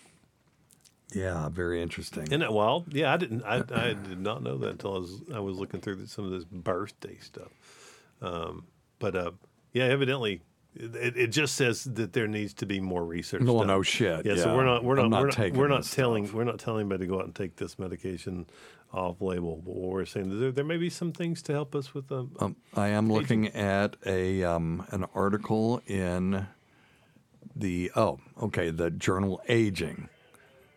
[1.14, 2.24] yeah, very interesting.
[2.24, 2.94] Isn't that wild?
[2.94, 3.44] Yeah, I didn't.
[3.44, 6.32] I, I did not know that until I was I was looking through some of
[6.32, 7.52] this birthday stuff.
[8.22, 8.66] Um,
[9.00, 9.32] but uh,
[9.74, 10.42] yeah, evidently,
[10.76, 13.44] it, it just says that there needs to be more research.
[13.44, 13.68] Well, done.
[13.68, 14.44] no shit, Yeah, yeah.
[14.44, 17.06] so we're not we're not, not we're not, we're not telling we're not telling anybody
[17.06, 18.46] to go out and take this medication
[18.94, 19.62] off label.
[19.66, 22.32] But what we're saying there, there may be some things to help us with um,
[22.40, 26.48] Um, I am looking at a um, an article in
[27.56, 30.10] the oh okay the journal Aging.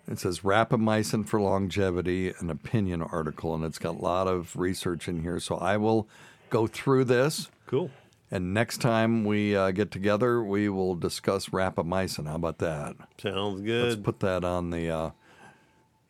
[0.07, 5.09] It says rapamycin for longevity, an opinion article, and it's got a lot of research
[5.09, 5.41] in here.
[5.41, 6.09] So I will
[6.51, 7.49] go through this.
[7.67, 7.91] Cool.
[8.31, 12.27] And next time we uh, get together, we will discuss rapamycin.
[12.27, 12.97] How about that?
[13.21, 13.85] Sounds good.
[13.91, 14.91] Let's put that on the.
[14.91, 15.11] Uh,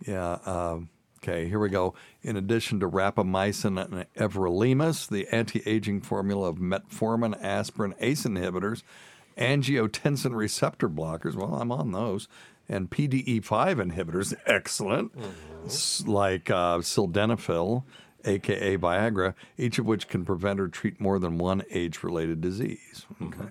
[0.06, 0.38] yeah.
[0.46, 0.78] Uh,
[1.22, 1.48] okay.
[1.48, 1.94] Here we go.
[2.22, 8.82] In addition to rapamycin and everolimus, the anti-aging formula of metformin, aspirin, ACE inhibitors,
[9.36, 11.34] angiotensin receptor blockers.
[11.34, 12.28] Well, I'm on those.
[12.68, 13.42] And PDE5
[13.92, 15.12] inhibitors, excellent,
[15.66, 17.82] S- like uh, sildenafil,
[18.24, 23.06] aka Viagra, each of which can prevent or treat more than one age-related disease.
[23.14, 23.40] Mm-hmm.
[23.40, 23.50] Okay.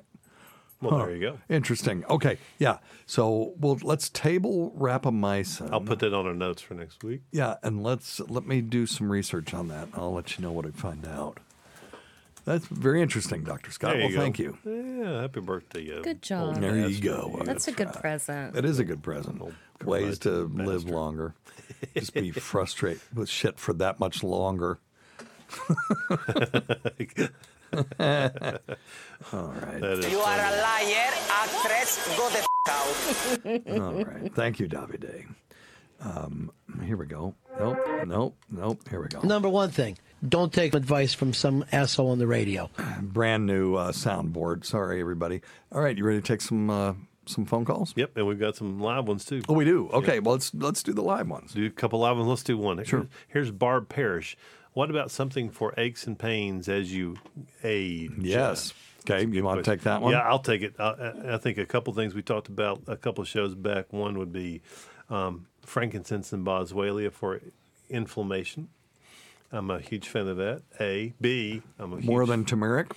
[0.81, 1.05] Well, Huh.
[1.05, 1.37] there you go.
[1.47, 2.03] Interesting.
[2.09, 2.79] Okay, yeah.
[3.05, 5.71] So, well, let's table rapamycin.
[5.71, 7.21] I'll put that on our notes for next week.
[7.31, 9.87] Yeah, and let's let me do some research on that.
[9.93, 11.39] I'll let you know what I find out.
[12.45, 13.95] That's very interesting, Doctor Scott.
[13.95, 14.17] Well, go.
[14.17, 14.57] thank you.
[14.65, 15.97] Yeah, happy birthday.
[15.97, 16.59] Uh, Good job.
[16.59, 17.41] There you go.
[17.45, 18.55] That's a good present.
[18.57, 19.41] It is a good present.
[19.83, 21.35] Ways to live longer.
[21.95, 24.79] Just be frustrated with shit for that much longer.
[27.71, 30.09] All right.
[30.09, 32.17] You are a liar, actress.
[32.17, 33.81] Go the f- out.
[33.81, 34.33] All right.
[34.33, 35.25] Thank you, Davide.
[36.01, 36.51] Um,
[36.85, 37.33] here we go.
[37.59, 38.89] Nope, nope, nope.
[38.89, 39.21] Here we go.
[39.21, 39.97] Number one thing,
[40.27, 42.69] don't take advice from some asshole on the radio.
[43.01, 44.65] Brand new uh, soundboard.
[44.65, 45.41] Sorry, everybody.
[45.71, 46.93] All right, you ready to take some uh,
[47.25, 47.93] some phone calls?
[47.95, 49.41] Yep, and we've got some live ones too.
[49.49, 49.89] Oh, we do.
[49.89, 50.19] Okay, Yeah.
[50.19, 51.53] well let's let's do the live ones.
[51.53, 52.27] Do a couple live ones.
[52.29, 52.83] Let's do one.
[52.83, 53.07] Sure.
[53.27, 54.37] Here's Barb Parrish.
[54.73, 57.17] What about something for aches and pains as you
[57.63, 58.11] age?
[58.19, 58.73] Yes.
[59.01, 60.13] Okay, you want to take that one?
[60.13, 60.75] Yeah, I'll take it.
[60.79, 63.91] I, I- I think a couple things we talked about a couple shows back.
[63.93, 64.61] One would be
[65.09, 67.41] um, frankincense and boswellia for
[67.89, 68.69] inflammation.
[69.53, 70.63] I'm a huge fan of that.
[70.81, 72.91] A, B, I'm a huge, More than turmeric.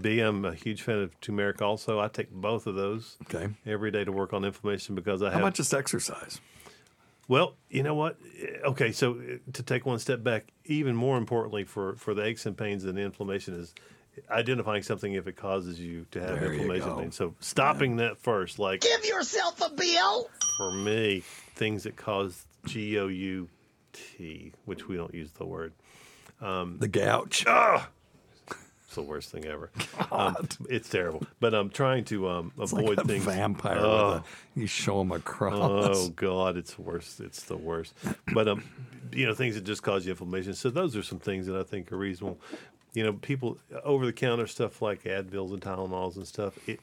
[0.00, 1.60] B, I'm a huge fan of turmeric.
[1.60, 3.16] Also, I take both of those.
[3.24, 3.52] Okay.
[3.66, 5.32] Every day to work on inflammation because I have.
[5.34, 5.46] How have.
[5.48, 6.40] about just exercise?
[7.28, 8.16] Well, you know what?
[8.64, 12.46] Okay, so uh, to take one step back, even more importantly for, for the aches
[12.46, 13.74] and pains and the inflammation is
[14.30, 16.88] identifying something if it causes you to have There you inflammation.
[16.88, 17.00] go.
[17.00, 17.12] pain.
[17.12, 20.30] So stopping that first, like Give yourself a bill.
[20.56, 21.22] for me,
[21.54, 23.48] things that cause G O U
[23.92, 25.74] T, which we don't use the word.
[26.40, 27.44] Um, The gouch.
[27.46, 27.88] Ah!
[28.86, 29.70] It's the worst thing ever.
[30.10, 31.22] Um, it's terrible.
[31.38, 33.24] But I'm trying to um, It's avoid like a things.
[33.24, 33.76] vampire.
[33.78, 34.08] Oh.
[34.14, 34.22] with
[34.56, 35.90] a, you show him a cross.
[35.96, 37.20] Oh God, it's worse.
[37.20, 37.92] It's the worst.
[38.32, 38.64] But um,
[39.12, 40.54] you know, things that just cause you inflammation.
[40.54, 42.38] So those are some things that I think are reasonable.
[42.94, 46.80] You know, people over the counter stuff like Advils and Tylenols and stuff, it,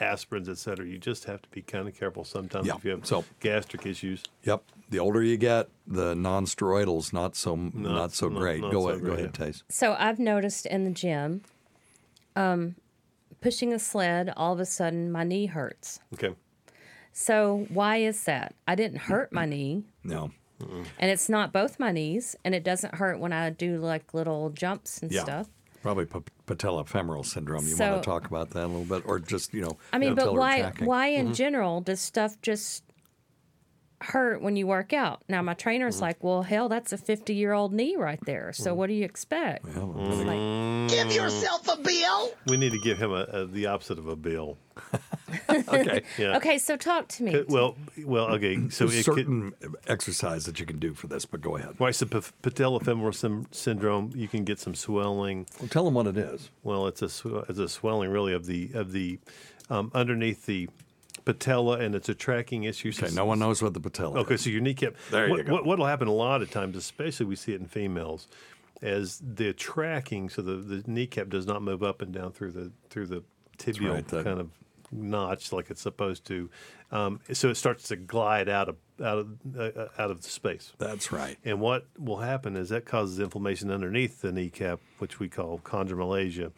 [0.00, 0.86] aspirins, et cetera.
[0.86, 3.86] You just have to be kind of careful sometimes Yeah, if you have so- gastric
[3.86, 4.22] issues.
[4.44, 4.62] Yep.
[4.90, 8.60] The older you get, the non-steroidals not so not, so not- great.
[8.60, 9.64] not go so ahead, go great, ahead, Taste.
[9.68, 11.42] So I've noticed in the gym,
[12.36, 12.74] um,
[13.40, 16.00] pushing a sled, all of a sudden my knee hurts.
[16.12, 16.34] Okay.
[17.12, 18.54] So why is that?
[18.66, 20.32] I didn't hurt my knee, No.
[20.98, 24.50] and it's not both my knees, and it doesn't hurt when I do like little
[24.50, 25.22] jumps and Yeah.
[25.22, 25.48] stuff.
[25.84, 27.66] Probably pa- patellofemoral syndrome.
[27.68, 29.76] You So- want to talk about that a little bit, or just you know?
[29.92, 30.60] I mean, but why?
[30.60, 30.86] tracking?
[30.86, 31.34] Why in Mhm.
[31.34, 32.84] general does stuff just
[34.00, 35.20] hurt when you work out?
[35.28, 38.54] Now my trainer's like, "Well, hell, that's a fifty-year-old knee right there.
[38.54, 42.32] So what do you expect?" It's like, Give yourself a bill.
[42.46, 44.56] We need to give him a, a, the opposite of a bill.
[45.48, 46.02] okay.
[46.18, 46.36] Yeah.
[46.36, 47.44] Okay, so talk to me.
[47.48, 48.68] Well, well, okay.
[48.70, 49.54] So There's it could, certain
[49.88, 51.74] exercise that you can do for this, but go ahead.
[51.80, 55.46] Right, so pa- patellofemoral sym- syndrome, you can get some swelling.
[55.58, 56.50] Well, tell them what it is.
[56.62, 59.18] Well, it's a sw- it's a swelling really of the of the
[59.70, 60.68] um, underneath the
[61.24, 62.92] patella, and it's a tracking issue.
[62.96, 64.20] Okay, no one knows what the patella.
[64.20, 64.94] Okay, so your kneecap.
[65.10, 65.52] There you what, go.
[65.54, 68.28] What, what'll happen a lot of times, especially we see it in females,
[68.82, 72.70] as the tracking, so the, the kneecap does not move up and down through the
[72.90, 73.22] through the
[73.58, 74.50] tibial right, that- kind of
[74.94, 76.50] notch like it's supposed to.
[76.90, 79.28] Um, so it starts to glide out of out of
[79.58, 80.72] uh, out of the space.
[80.78, 81.36] That's right.
[81.44, 86.52] And what will happen is that causes inflammation underneath the kneecap, which we call chondromalacia,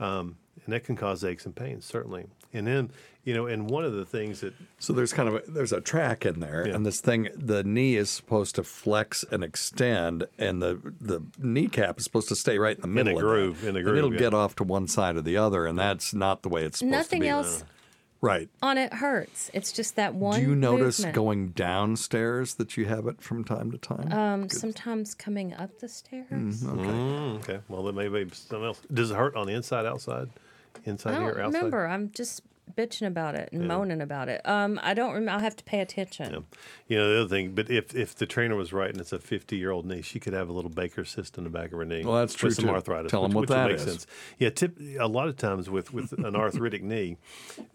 [0.00, 2.26] um, and that can cause aches and pains certainly.
[2.54, 2.90] And then
[3.24, 5.80] you know, and one of the things that So there's kind of a, there's a
[5.80, 10.60] track in there, and this thing, the knee is supposed to flex and extend, and
[10.62, 13.30] the the kneecap is supposed to stay right in the middle In a middle.
[13.50, 13.60] of that.
[13.60, 14.18] groove, in a And groove, it'll yeah.
[14.18, 16.90] get off to one side or the other, and that's not the way it's supposed
[16.92, 17.28] Nothing to be.
[17.28, 17.64] Nothing else
[18.22, 18.48] Right.
[18.62, 19.50] on it hurts.
[19.52, 20.40] It's just that one.
[20.40, 21.14] Do you notice movement.
[21.16, 24.12] going downstairs that you have it from time to time?
[24.12, 26.64] Um, sometimes coming up the stairs.
[26.64, 26.82] okay.
[26.82, 27.58] Mm, okay.
[27.68, 28.80] Well, then maybe something else.
[28.94, 30.28] Does it hurt on the inside, outside,
[30.84, 31.58] inside I here, don't outside?
[31.58, 31.86] remember.
[31.86, 32.42] I'm just
[32.76, 33.68] bitching about it and Yeah.
[33.68, 34.40] moaning about it.
[34.46, 35.32] Um, I don't remember.
[35.32, 36.32] I'll have to pay attention.
[36.32, 36.40] Yeah.
[36.88, 39.18] You know the other thing, but if if the trainer was right and it's a
[39.18, 41.78] fifty year old knee, she could have a little Baker cyst in the back of
[41.78, 42.04] her knee.
[42.04, 42.70] Well, that's true, With some too.
[42.70, 43.10] arthritis.
[43.10, 43.84] Tell 'em which, what which that would make is.
[43.84, 44.06] sense.
[44.38, 47.16] Yeah, tip, a lot of times with with an arthritic knee,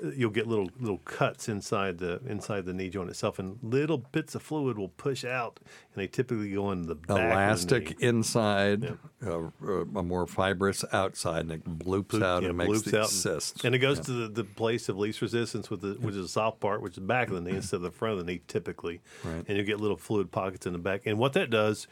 [0.04, 3.98] uh, you'll get little little cuts inside the inside the knee joint itself, and little
[3.98, 5.60] bits of fluid will push out,
[5.98, 7.10] and they typically go in the back.
[7.10, 7.32] of the.
[7.32, 12.84] Elastic inside, uh, uh, a more fibrous outside, and it bloops out Yeah, and makes
[12.84, 13.66] the out cyst.
[13.66, 14.04] And it goes Yeah.
[14.04, 16.92] to the, the place of least resistance, with the, which is the soft part, which
[16.92, 19.02] is the back of the knee instead of the front of the knee, typically.
[19.24, 19.44] Right.
[19.48, 21.02] And you get little fluid pockets in the back.
[21.08, 21.88] And what that does,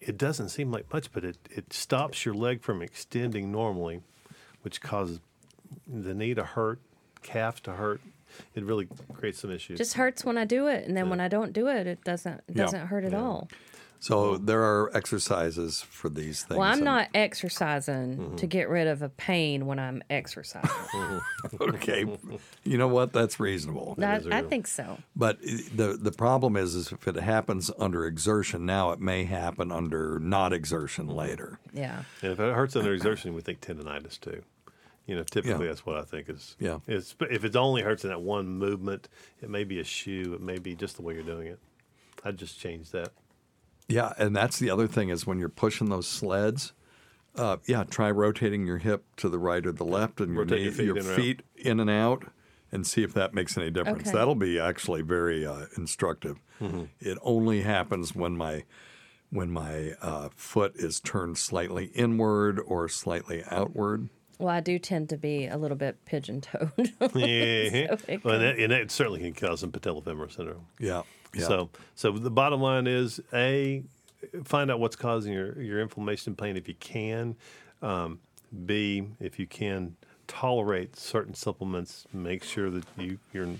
[0.00, 4.00] it doesn't seem like much, but it, it stops your leg from extending normally,
[4.62, 5.20] which causes
[5.86, 6.80] the knee to hurt,
[7.22, 8.00] calf to hurt.
[8.54, 9.78] It really creates some issues.
[9.78, 12.40] Just hurts when I do it, and then when I don't do it, it doesn't
[12.48, 13.48] it doesn't hurt at all.
[14.00, 16.58] So there are exercises for these things.
[16.58, 18.34] Well, I'm not exercising Mm-hmm.
[18.36, 20.68] to get rid of a pain when I'm exercising.
[21.60, 22.04] okay,
[22.64, 23.12] you know what?
[23.12, 23.96] That's reasonable.
[24.02, 24.98] I, I think so.
[25.14, 29.70] But the the problem is, is if it happens under exertion now, it may happen
[29.70, 31.60] under not exertion later.
[31.72, 32.02] Yeah.
[32.22, 34.42] And if it hurts under exertion, we think tendonitis too.
[35.06, 35.72] You know, typically Yeah.
[35.72, 36.56] that's what I think is.
[36.60, 36.78] Yeah.
[36.86, 39.08] It's, if it only hurts in that one movement,
[39.40, 40.32] it may be a shoe.
[40.34, 41.58] It may be just the way you're doing it.
[42.24, 43.10] I'd just change that.
[43.88, 46.72] Yeah, and that's the other thing is when you're pushing those sleds.
[47.34, 50.64] Uh, yeah, try rotating your hip to the right or the left, and your, knee,
[50.64, 51.16] your feet your in and out.
[51.16, 52.24] feet in and out,
[52.70, 54.08] and see if that makes any difference.
[54.08, 54.16] Okay.
[54.18, 56.38] That'll be actually very uh, instructive.
[56.60, 56.88] Mhm.
[57.00, 58.64] It only happens when my
[59.30, 64.10] when my uh, foot is turned slightly inward or slightly outward.
[64.42, 66.72] Well, I do tend to be a little bit pigeon-toed.
[66.76, 66.88] yeah.
[67.08, 67.18] So
[68.08, 70.66] it well, and, can- that, and that certainly can cause some patellofemoral syndrome.
[70.80, 71.02] Yeah.
[71.32, 71.46] yeah.
[71.46, 73.84] So, so the bottom line is a
[74.44, 77.36] find out what's causing your your inflammation and pain if you can.
[77.82, 78.18] Um,
[78.66, 83.58] B, if you can tolerate certain supplements, make sure that you you're you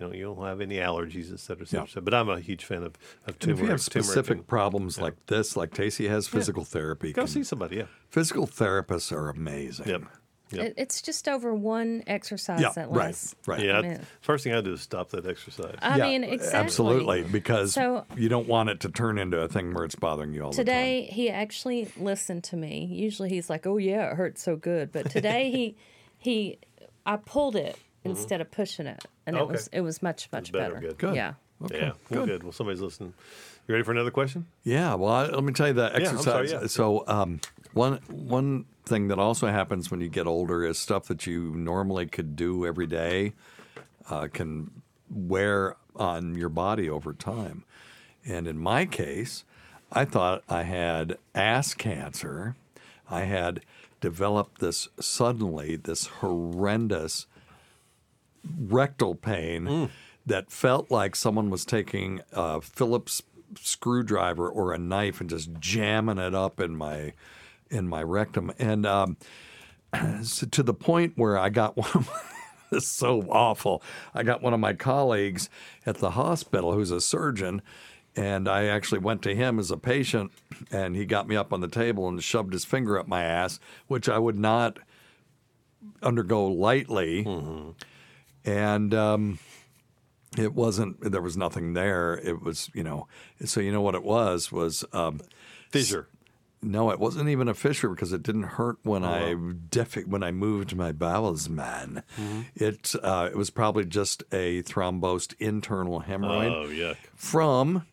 [0.00, 1.88] know you don't have any allergies, et cetera, et cetera.
[1.96, 2.00] Yeah.
[2.00, 2.94] But I'm a huge fan of
[3.26, 3.52] of tumor.
[3.52, 6.38] And if you have specific and- problems like this, like Tacie has Yeah.
[6.38, 7.76] physical therapy, Go can- see somebody.
[7.76, 7.86] Yeah.
[8.08, 9.88] Physical therapists are amazing.
[9.88, 10.02] Yep.
[10.60, 13.34] It, it's just over one exercise Yeah, that right, lasts.
[13.46, 13.64] right.
[13.64, 13.72] Yeah.
[13.72, 15.76] I I- mean, first thing I do is stop that exercise.
[15.80, 16.58] I mean, exactly.
[16.60, 20.32] Absolutely, because So- you don't want it to turn into a thing where it's bothering
[20.32, 20.64] you all the time.
[20.66, 22.84] Today he actually listened to me.
[22.86, 25.76] Usually he's like, "Oh yeah, it hurts so good," but today he
[26.18, 26.58] he
[27.04, 29.52] I pulled it instead of pushing it, and it Mm-hmm.
[29.52, 30.86] Was it was much much better, better.
[30.88, 30.98] good.
[30.98, 31.14] Good.
[31.16, 31.34] Yeah.
[31.70, 31.92] Yeah.
[32.10, 32.42] Well, good.
[32.42, 33.14] Well, somebody's listening.
[33.66, 34.46] You ready for another question?
[34.64, 36.24] Yeah, well, I, let me tell you Yeah, I'm exercise.
[36.24, 36.66] sorry, yeah.
[36.66, 37.40] So, um,
[37.72, 42.06] one one thing that also happens when you get older is stuff that you normally
[42.06, 43.32] could do every day
[44.10, 44.70] uh, can
[45.08, 47.64] wear on your body over time.
[48.26, 49.44] And in my case,
[49.92, 52.56] I thought I had ass cancer.
[53.08, 53.60] I had
[54.00, 57.26] developed this suddenly this horrendous
[58.58, 59.90] rectal pain Mm.
[60.26, 63.22] that felt like someone was taking a Phillips
[63.60, 67.12] screwdriver or a knife and just jamming it up in my
[67.70, 69.16] in my rectum, and um,
[70.22, 71.90] so to the point where I got one.
[71.94, 72.20] Of my,
[72.70, 73.82] this is so awful.
[74.14, 75.50] I got one of my colleagues
[75.84, 77.60] at the hospital who's a surgeon.
[78.14, 80.32] And I actually went to him as a patient,
[80.70, 83.58] and he got me up on the table and shoved his finger up my ass,
[83.86, 84.78] which I would not
[86.02, 87.24] undergo lightly.
[88.44, 89.38] And um,
[90.38, 91.10] it wasn't.
[91.12, 92.14] There was nothing there.
[92.14, 93.06] It was, you know.
[93.44, 95.20] So you know what it was was um,
[95.70, 96.08] Fissure.
[96.64, 99.34] No, it wasn't even a fissure because it didn't hurt when I
[99.68, 102.04] defi- when I moved my bowels, man.
[102.16, 102.44] Mhm.
[102.54, 106.96] It uh, it was probably just a thrombosed internal hemorrhoid Oh, yuck.
[107.16, 107.84] from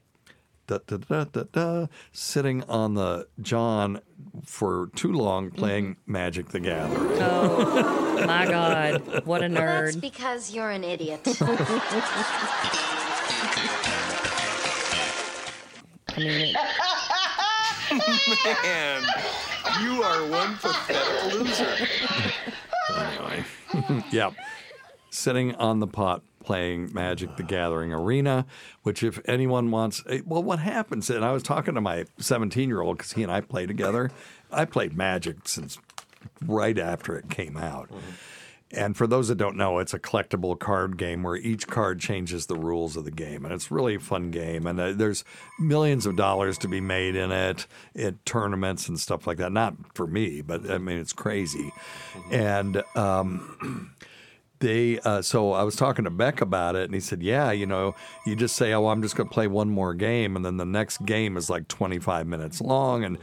[0.69, 4.01] da, da, da, da, da, sitting on the John
[4.45, 6.11] for too long playing mm-hmm.
[6.11, 7.19] Magic the Gathering.
[7.21, 9.25] Oh my God!
[9.25, 9.55] What a nerd.
[9.55, 10.01] That's nerd.
[10.01, 11.21] because you're an idiot.
[16.11, 16.55] I mean,
[18.63, 19.03] Man,
[19.81, 21.75] you are one pathetic loser.
[22.95, 23.43] anyway,
[24.11, 24.29] yeah,
[25.09, 28.45] sitting on the pot playing Magic the Gathering Arena,
[28.83, 31.09] which if anyone wants, eh, well, what happens?
[31.09, 34.11] And I was talking to my 17 year old because he and I play together.
[34.51, 35.77] I played Magic since
[36.45, 37.89] right after it came out.
[38.71, 42.45] And for those that don't know, it's a collectible card game where each card changes
[42.45, 44.67] the rules of the game, and it's really a fun game.
[44.67, 45.23] And uh, there's
[45.57, 47.65] millions of dollars to be made in it,
[47.95, 49.51] in tournaments and stuff like that.
[49.51, 51.71] Not for me, but I mean it's crazy.
[52.29, 53.91] And um,
[54.59, 57.65] they, uh, so I was talking to Beck about it, and he said, "Yeah, you
[57.65, 57.95] know,
[58.25, 60.65] you just say, oh, I'm just going to play one more game, and then the
[60.65, 63.17] next game is like 25 minutes long, and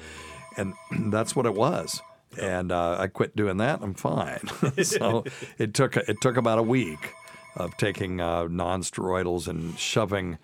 [0.56, 0.74] and
[1.12, 2.02] that's what it was."
[2.40, 3.80] and uh, I quit doing that.
[3.82, 4.40] I'm fine.
[4.82, 5.24] so
[5.58, 7.14] it took it took about a week
[7.56, 10.38] of taking uh, non-steroidals and shoving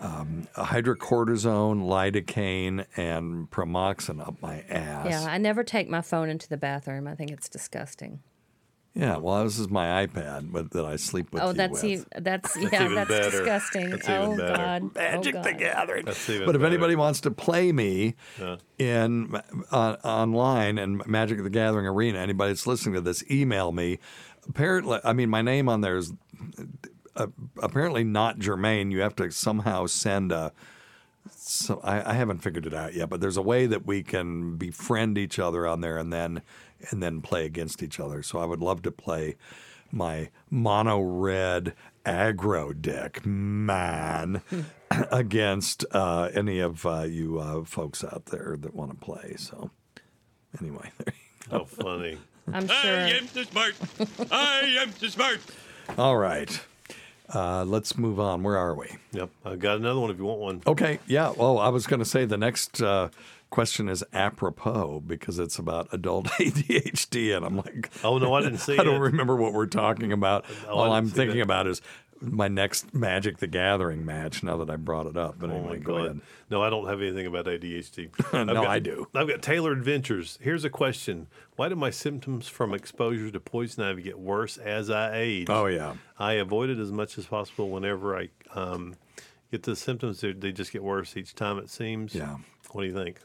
[0.00, 5.06] um, hydrocortisone, lidocaine, and pramoxine up my ass.
[5.10, 7.06] yeah, I never take my phone into the bathroom.
[7.06, 8.20] I think it's disgusting.
[8.98, 11.40] Yeah, well, this is my iPad but, that I sleep with.
[11.40, 11.84] oh, you that's with.
[11.84, 13.30] e- that's That's yeah, even that's better.
[13.30, 13.90] disgusting.
[13.90, 14.56] That's oh even better.
[14.56, 16.04] God, Magic oh, the Gathering.
[16.04, 18.16] That's even But if anybody wants to play me
[18.76, 19.40] in
[19.70, 24.00] uh, online and Magic the Gathering Arena, anybody that's listening to this, email me.
[24.48, 26.12] Apparently, I mean, my name on there is
[27.14, 27.28] uh,
[27.62, 28.90] apparently not germane.
[28.90, 30.52] You have to somehow send a.
[31.30, 34.56] So I, I haven't figured it out yet, but there's a way that we can
[34.56, 36.42] befriend each other on there and then
[36.90, 38.22] and then play against each other.
[38.22, 39.36] So I would love to play
[39.90, 41.74] my mono red
[42.04, 44.42] aggro deck, man,
[45.10, 49.34] against uh, any of uh, you uh, folks out there that want to play.
[49.36, 49.70] So
[50.60, 52.18] anyway, there you How funny.
[52.52, 52.76] I'm sure.
[52.96, 53.74] I am too smart.
[54.30, 55.40] I am too smart.
[55.98, 56.60] All right.
[57.34, 58.42] Uh, let's move on.
[58.42, 58.88] Where are we?
[59.12, 59.30] Yep.
[59.44, 60.62] I've got another one if you want one.
[60.66, 60.98] Okay.
[61.06, 61.32] Yeah.
[61.36, 63.10] Well, I was going to say the next uh,
[63.50, 68.58] question is apropos because it's about adult ADHD, and I'm like, Oh, no, I didn't
[68.68, 69.00] see I don't it.
[69.00, 70.44] remember what we're talking about.
[70.66, 71.44] I All I'm thinking that.
[71.44, 71.80] about is
[72.20, 74.42] my next Magic the Gathering match.
[74.42, 76.04] Now that I brought it up, but Oh anyway, my go God.
[76.04, 76.20] ahead.
[76.50, 78.10] No, I don't have anything about ADHD.
[78.46, 79.06] No, got- I do.
[79.14, 80.36] I've got Taylor Adventures.
[80.42, 84.90] Here's a question: Why do my symptoms from exposure to poison ivy get worse as
[84.90, 85.46] I age?
[85.48, 85.94] Oh, yeah.
[86.18, 87.70] I avoid it as much as possible.
[87.70, 88.96] Whenever I um,
[89.52, 91.58] get the symptoms, they, they just get worse each time.
[91.58, 92.14] It seems.
[92.16, 92.36] Yeah.
[92.72, 93.20] What do you think?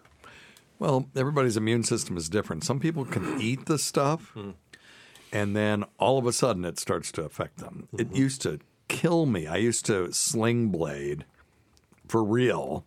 [0.83, 2.65] Well, everybody's immune system is different.
[2.65, 4.49] Some people can eat the stuff, Hmm.
[5.31, 7.87] and then all of a sudden it starts to affect them.
[7.93, 8.01] Mm-hmm.
[8.01, 8.59] It used to
[8.89, 9.47] kill me.
[9.47, 11.23] I used to sling blade
[12.09, 12.83] for real.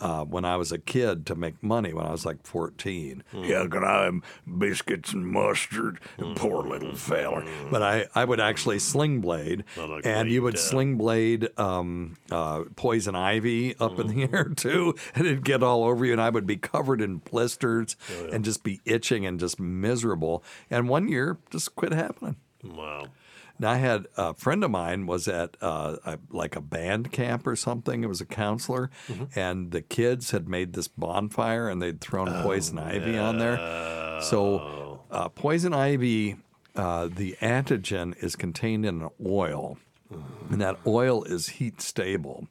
[0.00, 3.24] Uh, when I was a kid to make money when I was like 14.
[3.32, 3.44] Hmm.
[3.44, 4.20] Yeah, could I have
[4.58, 5.98] biscuits and mustard?
[6.36, 7.44] Poor little feller.
[7.70, 9.64] But I, I would actually sling blade,
[10.04, 14.94] and you would uh, sling blade um, uh, poison ivy up in the air too,
[15.14, 17.96] and it'd get all over you, and I would be covered in blisters
[18.32, 20.44] and just be itching and just miserable.
[20.70, 22.36] And one year, just quit happening.
[22.64, 23.06] Wow.
[23.58, 27.46] Now I had a friend of mine was at uh, a, like a band camp
[27.46, 28.04] or something.
[28.04, 28.90] It was a counselor,
[29.34, 34.20] and the kids had made this bonfire and they'd thrown poison ivy on there.
[34.22, 36.36] So uh, poison ivy,
[36.76, 39.78] uh, the antigen is contained in an oil,
[40.50, 42.46] and that oil is heat stable.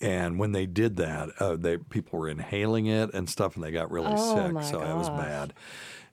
[0.00, 3.70] And when they did that, uh, they people were inhaling it and stuff, and they
[3.70, 4.52] got really Oh, sick.
[4.52, 5.18] my so it was gosh.
[5.20, 5.52] bad.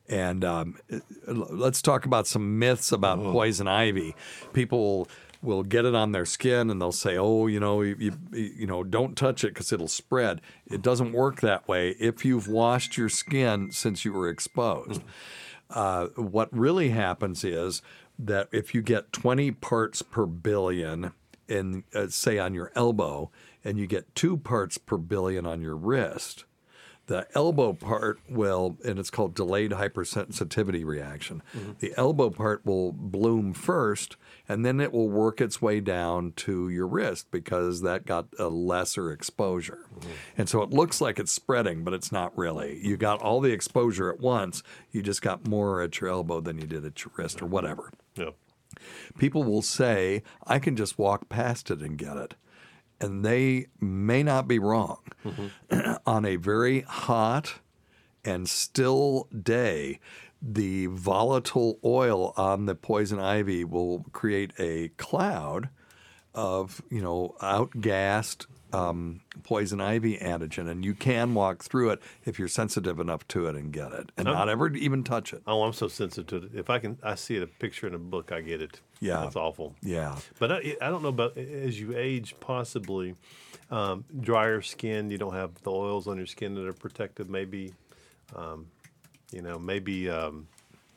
[0.10, 0.76] And um,
[1.28, 4.16] let's talk about some myths about poison ivy.
[4.53, 5.07] People will,
[5.41, 8.66] will get it on their skin and they'll say, "Oh, you know, you you, you
[8.66, 11.91] know, don't touch it because it'll spread." It doesn't work that way.
[11.99, 15.03] If you've washed your skin since you were exposed,
[15.70, 17.84] uh, what really happens is
[18.18, 21.14] that if you get 20 parts per billion
[21.47, 23.30] in, uh, say, on your elbow,
[23.64, 26.45] and you get two parts per billion on your wrist,
[27.10, 31.41] The elbow part will, and it's called delayed hypersensitivity reaction.
[31.57, 31.72] Mm-hmm.
[31.80, 34.16] The elbow part will bloom first,
[34.47, 38.47] and then it will work its way down to your wrist because that got a
[38.47, 39.88] lesser exposure.
[39.91, 40.10] Mm-hmm.
[40.38, 42.80] And so it looks like it's spreading, but it's not really.
[42.86, 46.60] You got all the exposure at once, you just got more at your elbow than
[46.60, 47.91] you did at your wrist or whatever.
[48.14, 48.30] Yeah.
[49.18, 52.36] People will say, I can just walk past it and get it.
[53.02, 55.00] And they may not be wrong.
[55.26, 55.91] Mm-hmm.
[56.06, 57.56] On a very hot
[58.26, 60.00] and still day,
[60.41, 65.70] the volatile oil on the poison ivy will create a cloud
[66.34, 72.38] of, you know, outgassed um, poison ivy antigen, and you can walk through it if
[72.38, 74.34] you're sensitive enough to it and get it, and Oh.
[74.34, 75.41] not ever even touch it.
[75.47, 76.59] Oh, I'm so sensitive to it.
[76.59, 78.80] If I can, I see a picture in a book, I get it.
[78.99, 79.22] Yeah.
[79.22, 79.76] that's awful.
[79.82, 80.17] Yeah.
[80.39, 83.15] But I, I don't know about as you age, possibly
[83.72, 85.09] um, drier skin.
[85.09, 87.30] You don't have the oils on your skin that are protective.
[87.30, 87.74] Maybe,
[88.36, 88.67] um,
[89.32, 90.47] you know, maybe um,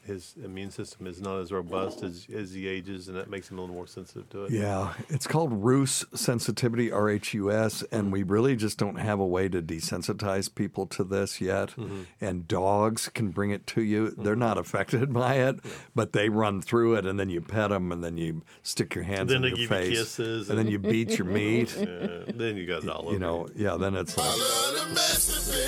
[0.05, 3.59] his immune system is not as robust as, as he ages, and that makes him
[3.59, 4.51] a little more sensitive to it.
[4.53, 9.21] Yeah, it's called Rhus sensitivity, R H U S, and we really just don't have
[9.21, 11.71] a way to desensitize people to this yet.
[11.77, 12.07] Mhm.
[12.21, 14.11] And dogs can bring it to you.
[14.11, 15.61] They're not affected by it,
[15.95, 19.05] but they run through it, and then you pet them, and then you stick your
[19.05, 21.75] hands then in they your give face, you kisses, and then you beat your meat.
[21.79, 23.13] Yeah, then you got it all over.
[23.13, 23.77] You know, yeah.
[23.77, 24.27] Then it's like,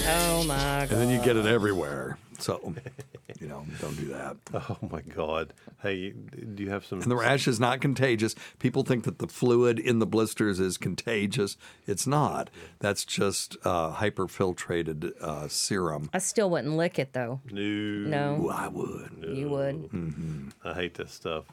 [0.06, 0.92] Oh my god.
[0.92, 2.18] and then you get it everywhere.
[2.44, 2.74] So,
[3.40, 4.36] you know, don't do that.
[4.68, 5.54] Oh my God!
[5.82, 7.00] Hey, do you have some?
[7.00, 8.34] And the rash is not contagious.
[8.58, 11.56] People think that the fluid in the blisters is contagious.
[11.86, 12.50] It's not.
[12.80, 16.10] That's just uh, hyperfiltrated uh, serum.
[16.12, 17.40] I still wouldn't lick it though.
[17.50, 17.62] No.
[18.36, 18.50] No.
[18.50, 19.24] I would.
[19.26, 19.76] You would.
[19.90, 20.48] Mm-hmm.
[20.64, 21.44] I hate this stuff.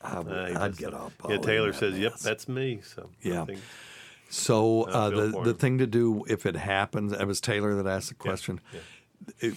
[0.00, 1.12] I would, I I'd get stuff.
[1.22, 1.30] up.
[1.30, 3.44] Yeah, Taylor in that says, "Yep, that's me." So I Yeah.
[3.44, 3.60] think-
[4.28, 8.08] So uh, the the thing to do if it happens, it was Taylor that asked
[8.08, 8.60] the question.
[9.40, 9.56] It-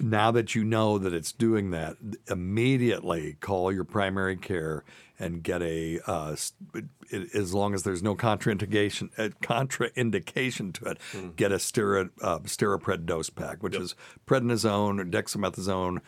[0.00, 1.96] now that you know that it's doing that,
[2.28, 4.84] immediately call your primary care
[5.18, 6.00] and get a.
[6.06, 6.36] Uh,
[6.74, 6.84] it-
[7.34, 10.98] as long as there's no contraindication, uh, contraindication to it,
[11.36, 13.94] get a steroid, uh, steropred dose pack, which is
[14.26, 15.98] prednisone or dexamethasone,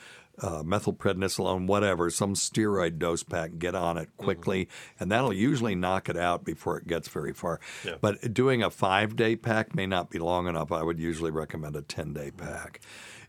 [0.40, 3.58] uh, methylprednisolone, whatever, some steroid dose pack.
[3.58, 4.68] Get on it quickly,
[4.98, 7.60] and that'll usually knock it out before it gets very far.
[7.84, 7.96] Yeah.
[8.00, 10.72] But doing a five day pack may not be long enough.
[10.72, 12.80] I would usually recommend a 10 day pack.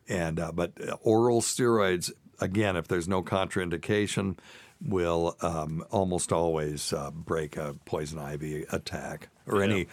[0.08, 4.38] And uh, but uh, oral steroids, again, if there's no contraindication,
[4.86, 9.64] will um, almost always uh, break a poison ivy attack or Yeah.
[9.66, 9.88] any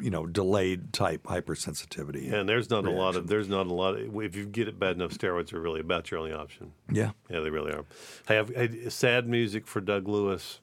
[0.00, 2.32] you know delayed type hypersensitivity.
[2.32, 4.78] And there's not a lot of there's not a lot of if you get it
[4.78, 6.72] bad enough, steroids are really about your only option.
[6.90, 7.12] Yeah.
[7.28, 7.84] yeah, they really are.
[8.28, 10.60] I've, hey sad music for Doug Lewis.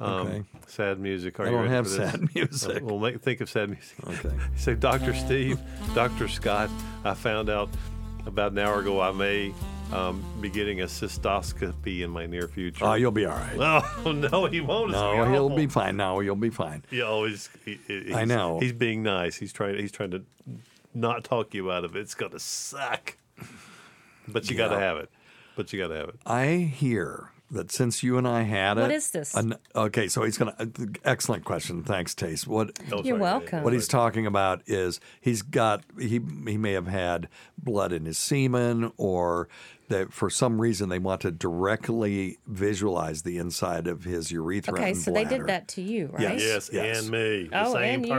[0.00, 0.44] Um, Okay.
[0.66, 1.40] Sad music.
[1.40, 2.82] Are I you don't have sad music.
[2.82, 3.96] Uh, well, make, think of sad music.
[4.06, 4.36] Okay.
[4.56, 5.12] so, Dr.
[5.14, 5.58] Steve,
[5.94, 6.28] Dr.
[6.28, 6.70] Scott,
[7.04, 7.68] I found out
[8.26, 9.52] about an hour ago I may
[9.92, 12.84] um, be getting a cystoscopy in my near future.
[12.84, 13.82] Oh, you'll be all right.
[14.04, 14.90] Oh no, he won't.
[14.90, 15.56] It's No, he'll awful.
[15.56, 15.96] be fine.
[15.96, 16.84] No, you'll be fine.
[16.90, 17.48] Yeah, always.
[17.64, 18.58] He, he- I he's- know.
[18.60, 19.36] He's being nice.
[19.36, 19.78] He's trying.
[19.78, 20.22] He's trying to
[20.94, 22.00] not talk you out of it.
[22.00, 23.16] It's gonna suck,
[24.26, 24.80] but you got to Yeah.
[24.80, 25.10] have it.
[25.56, 26.16] But you got to have it.
[26.24, 29.34] I hear that since you and I had What what is this?
[29.34, 30.62] an- okay, so he's going to.
[30.62, 31.82] Uh, excellent question.
[31.82, 32.46] Thanks, Taste.
[32.46, 32.78] What?
[33.04, 33.62] You're welcome.
[33.64, 38.18] What he's talking about is he's got he he may have had blood in his
[38.18, 39.48] semen or
[39.88, 44.74] that for some reason they want to directly visualize the inside of his urethra.
[44.74, 46.38] Okay, and so they did that to you, right?
[46.38, 46.68] Yes.
[46.72, 48.12] Yes, and me, the Oh, same and you.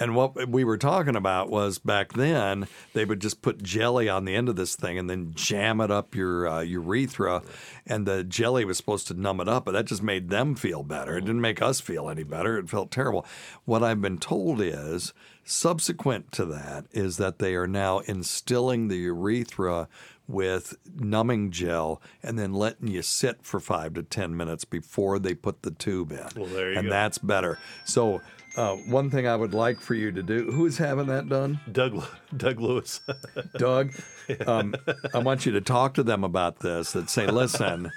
[0.00, 4.24] And what we were talking about was back then they would just put jelly on
[4.24, 7.42] the end of this thing and then jam it up your uh, urethra,
[7.86, 10.82] and the jelly was supposed to numb it up, but that just made them feel
[10.82, 11.16] better.
[11.16, 12.58] It didn't make us feel any better.
[12.58, 13.26] It felt terrible.
[13.64, 15.12] What I've been told is
[15.44, 19.88] subsequent to that is that they are now instilling the urethra
[20.28, 25.34] with numbing gel and then letting you sit for five to ten minutes before they
[25.34, 26.26] put the tube in.
[26.36, 26.90] Well, there you and go.
[26.90, 27.58] that's better.
[27.86, 28.20] So
[28.58, 30.50] uh, one thing I would like for you to do.
[30.50, 31.60] Who's having that done?
[31.70, 32.02] Doug,
[32.36, 33.00] Doug Lewis.
[33.56, 33.92] Doug,
[34.46, 34.74] um,
[35.14, 36.92] I want you to talk to them about this.
[36.92, 37.92] That say, listen,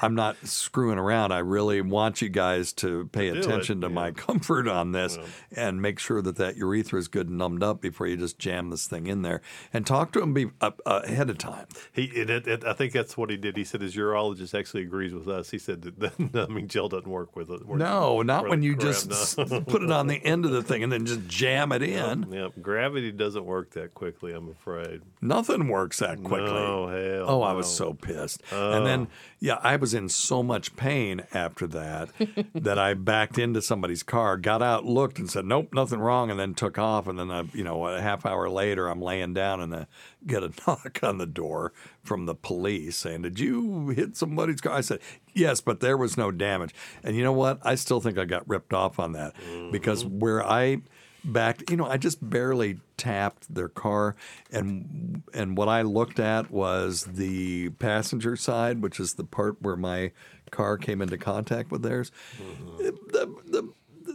[0.00, 1.32] I'm not screwing around.
[1.32, 5.18] I really want you guys to pay Do it, attention to my comfort on this
[5.50, 8.70] and make sure that that urethra is good and numbed up before you just jam
[8.70, 9.42] this thing in there.
[9.72, 11.66] And talk to them be, uh, uh, ahead of time.
[11.92, 13.56] He, it, it- I think that's what he did.
[13.56, 15.50] He said his urologist actually agrees with us.
[15.50, 17.66] He said that the numbing gel doesn't work with it.
[17.68, 19.60] No, not when you just no.
[19.62, 22.30] put it on on the end of the thing and then just jam it in.
[22.30, 22.52] Yep.
[22.60, 25.00] Gravity doesn't work that quickly, I'm afraid.
[25.22, 26.52] Nothing works that quickly.
[26.52, 28.42] No, hell Oh, I was so pissed.
[28.52, 28.72] Oh.
[28.72, 29.08] And then,
[29.40, 32.10] yeah, I was in so much pain after that
[32.54, 36.38] that I backed into somebody's car, got out, looked, and said, "Nope, nothing wrong," and
[36.38, 37.06] then took off.
[37.06, 39.86] And then, I, you know, a half hour later, I'm laying down and I
[40.26, 41.72] get a knock on the door
[42.04, 45.00] from the police saying, "Did you hit somebody's car?" I said,
[45.32, 47.58] "Yes, but there was no damage." And you know what?
[47.62, 49.34] I still think I got ripped off on that
[49.72, 50.18] because mm-hmm.
[50.18, 50.82] where I
[51.24, 54.14] backed you know i just barely tapped their car
[54.52, 59.76] and and what i looked at was the passenger side which is the part where
[59.76, 60.12] my
[60.50, 62.76] car came into contact with theirs mm-hmm.
[63.08, 63.72] the, the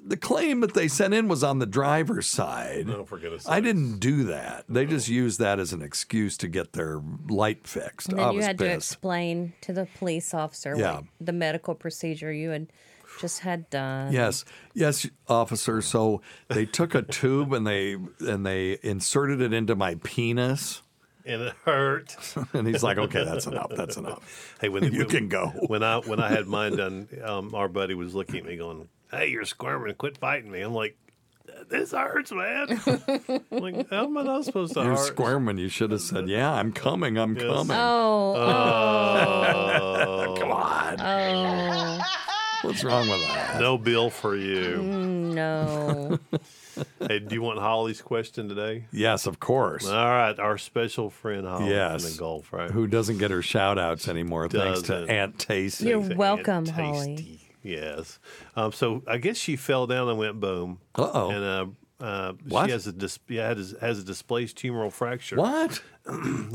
[0.10, 2.88] the claim that they sent in was on the driver's side.
[2.88, 4.66] No, for goodness I didn't do that.
[4.68, 8.10] They just used that as an excuse to get their light fixed.
[8.10, 10.96] And I then you was had to explain to the police officer Yeah.
[10.96, 12.68] what the medical procedure you had
[13.22, 14.12] just had done.
[14.14, 15.82] Yes, yes, officer.
[15.82, 20.82] So they took a tube and they and they inserted it into my penis.
[21.26, 22.16] And it hurt.
[22.54, 23.72] and he's like, "Okay, that's enough.
[23.76, 24.56] That's enough.
[24.62, 27.68] Hey, when you when- can go." When I when I had mine done, um, our
[27.68, 29.96] buddy was looking at me going, "Hey, you're squirming.
[29.96, 30.98] Quit fighting me." I'm like,
[31.70, 32.80] "This hurts, man."
[33.52, 35.08] Like, how am I not supposed to You're hurt?
[35.08, 35.58] squirming.
[35.58, 37.18] You should have said, "Yeah, I'm coming.
[37.18, 37.44] I'm Yes.
[37.46, 38.36] coming." Oh,
[40.40, 40.96] come on.
[41.02, 42.00] Oh.
[42.62, 43.60] What's wrong with that?
[43.62, 44.80] No bill for you.
[44.82, 46.20] Mm, no.
[47.08, 48.86] hey, do you want Holly's question today?
[48.92, 49.88] Yes, of course.
[49.88, 52.04] All right, our special friend Holly yes.
[52.04, 52.70] from the Gulf, right?
[52.70, 55.10] Who doesn't get her shout outs anymore thanks to Doesn't.
[55.10, 55.88] Aunt Tasty.
[55.88, 56.82] You're Aunt welcome, Tasty.
[56.84, 57.40] Holly.
[57.64, 58.20] Yes.
[58.56, 60.80] Um, so I guess she fell down and went boom.
[60.96, 61.30] Uh-oh.
[61.30, 61.44] And
[62.02, 62.34] uh, uh,
[62.66, 65.36] she has a dis- yeah, has, has a displaced humeral fracture.
[65.36, 65.82] What?
[66.08, 66.54] yeah, on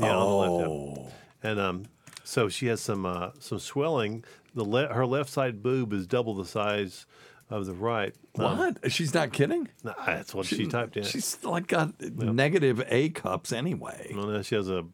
[0.63, 1.13] the left.
[1.43, 1.83] And um,
[2.23, 4.23] so she has some uh, some swelling.
[4.55, 7.05] The le- her left side boob is double the size
[7.49, 8.15] of the right.
[8.39, 8.91] Um, What?
[8.91, 9.67] She's not kidding.
[9.83, 11.03] nah, that's what she, typed in.
[11.03, 14.11] She's like got negative A cups anyway.
[14.15, 14.85] Well, no, she has a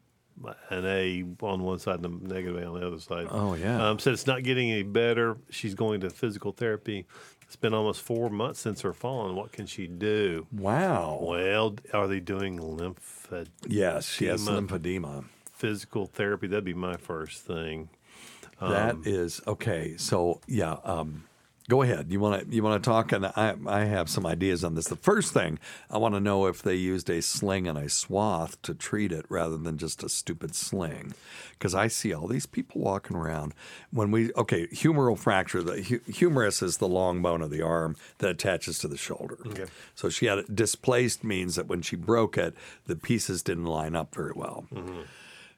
[0.70, 3.26] an A on one side and a negative A on the other side.
[3.30, 3.88] Oh, yeah.
[3.90, 5.36] Um, said it's not getting any better.
[5.50, 7.06] She's going to physical therapy.
[7.42, 10.46] It's been almost four months since her fall, and what can she do?
[10.50, 11.18] Wow.
[11.20, 13.48] Well, are they doing lymphedema?
[13.66, 15.24] Yes, she has lymphedema.
[15.52, 16.46] Physical therapy.
[16.46, 17.90] That'd be my first thing.
[18.60, 19.96] That Um, is okay.
[19.98, 21.24] So yeah, um,
[21.68, 22.10] go ahead.
[22.10, 24.86] You want to you want to talk, and I I have some ideas on this.
[24.88, 25.58] The first thing
[25.90, 29.24] I want to know if they used a sling and a swath to treat it
[29.28, 31.14] rather than just a stupid sling,
[31.52, 33.54] because I see all these people walking around
[33.90, 35.62] when we okay humeral fracture.
[35.62, 39.38] The hu- humerus is the long bone of the arm that attaches to the shoulder.
[39.46, 39.66] Okay.
[39.94, 42.54] So she had it displaced means that when she broke it,
[42.86, 44.66] the pieces didn't line up very well.
[44.72, 45.02] Mm-hmm.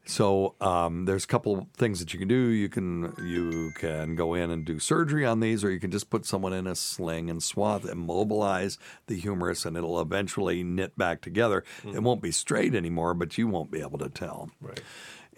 [0.06, 2.48] So um, there's a couple things that you can do.
[2.48, 6.10] You can you can go in and do surgery on these, or you can just
[6.10, 11.22] put someone in a sling and swath, immobilize the humerus, and it'll eventually knit back
[11.22, 11.64] together.
[11.84, 14.50] It won't be straight anymore, but you won't be able to tell.
[14.60, 14.82] Right.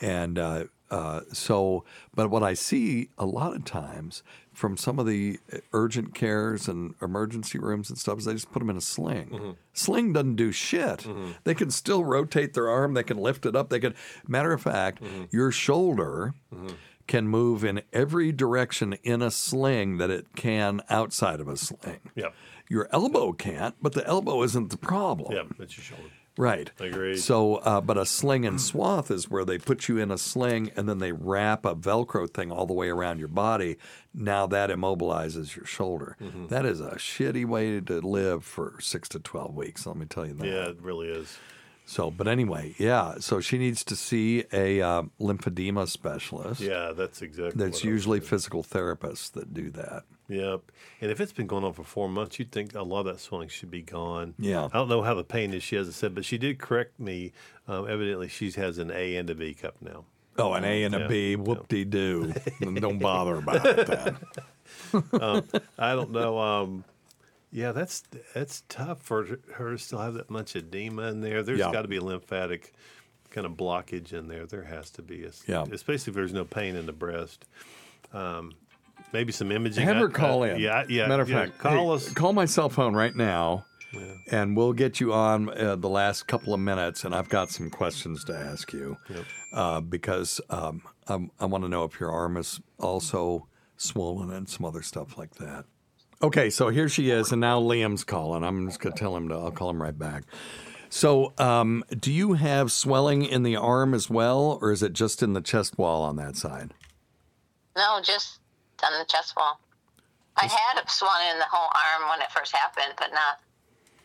[0.00, 4.22] And uh, uh, so, but what I see a lot of times
[4.56, 8.50] from some of the uh, urgent cares and emergency rooms and stuff is they just
[8.50, 9.28] put them in a sling.
[9.28, 9.50] Mm-hmm.
[9.74, 11.00] Sling doesn't do shit.
[11.00, 11.32] Mm-hmm.
[11.44, 12.94] They can still rotate their arm.
[12.94, 13.68] They can lift it up.
[13.68, 13.94] They can.
[14.26, 15.24] Matter of fact, mm-hmm.
[15.30, 16.32] your shoulder
[17.06, 22.00] can move in every direction in a sling that it can outside of a sling.
[22.14, 22.34] Yep.
[22.68, 25.32] Your elbow can't, but the elbow isn't the problem.
[25.32, 26.10] Yeah, that's your shoulder.
[26.38, 26.70] Right.
[26.78, 27.16] Agreed.
[27.18, 30.70] So, uh, but a sling and swath is where they put you in a sling
[30.76, 33.76] and then they wrap a Velcro thing all the way around your body.
[34.12, 36.16] Now that immobilizes your shoulder.
[36.22, 36.48] Mhm.
[36.48, 39.86] That is a shitty way to live for six to 12 weeks.
[39.86, 40.46] Let me tell you that.
[40.46, 41.38] Yeah, it really is.
[41.88, 43.14] So, but anyway, yeah.
[43.20, 46.60] So she needs to see a uh, lymphedema specialist.
[46.60, 47.62] Yeah, that's exactly.
[47.64, 50.02] That's usually physical therapists that do that.
[50.28, 50.60] Yep.
[51.00, 53.20] And if it's been going on for four months, you'd think a lot of that
[53.20, 54.34] swelling should be gone.
[54.38, 54.64] Yeah.
[54.66, 57.32] I don't know how the pain is, she hasn't said, but she did correct me.
[57.68, 60.04] Um, evidently, she has an A and a B cup now.
[60.38, 61.06] Oh, an A and a Yeah.
[61.06, 62.32] B, whoop de doo.
[62.60, 64.16] Don't bother about it then.
[65.20, 65.42] um,
[65.78, 66.38] I don't know.
[66.38, 66.84] Um,
[67.52, 68.02] yeah, that's
[68.34, 71.42] that's tough for her to still have that much edema in there.
[71.42, 71.72] There's Yeah.
[71.72, 72.74] got to be a lymphatic
[73.30, 74.44] kind of blockage in there.
[74.44, 75.64] There has to be, Es- Yeah.
[75.72, 77.46] especially if there's no pain in the breast.
[78.12, 78.52] Um,
[79.12, 79.84] maybe some imaging.
[79.84, 80.60] Have her call I- in.
[80.60, 81.06] Yeah, yeah.
[81.06, 82.12] Matter of yeah, fact, call hey, us.
[82.12, 83.64] Call my cell phone right now,
[84.30, 87.04] and we'll get you on uh, the last couple of minutes.
[87.04, 88.96] And I've got some questions to ask you
[89.52, 93.46] uh, because um, I'm, I want to know if your arm is also
[93.76, 95.64] swollen and some other stuff like that.
[96.22, 98.42] Okay, so here she is, and now Liam's calling.
[98.42, 99.34] I'm just gonna tell him to.
[99.34, 100.24] I'll call him right back.
[100.88, 105.22] So, um, do you have swelling in the arm as well, or is it just
[105.22, 106.72] in the chest wall on that side?
[107.76, 108.38] No, just
[108.84, 109.60] on the chest wall.
[110.36, 113.40] I had a swan in the whole arm when it first happened, but not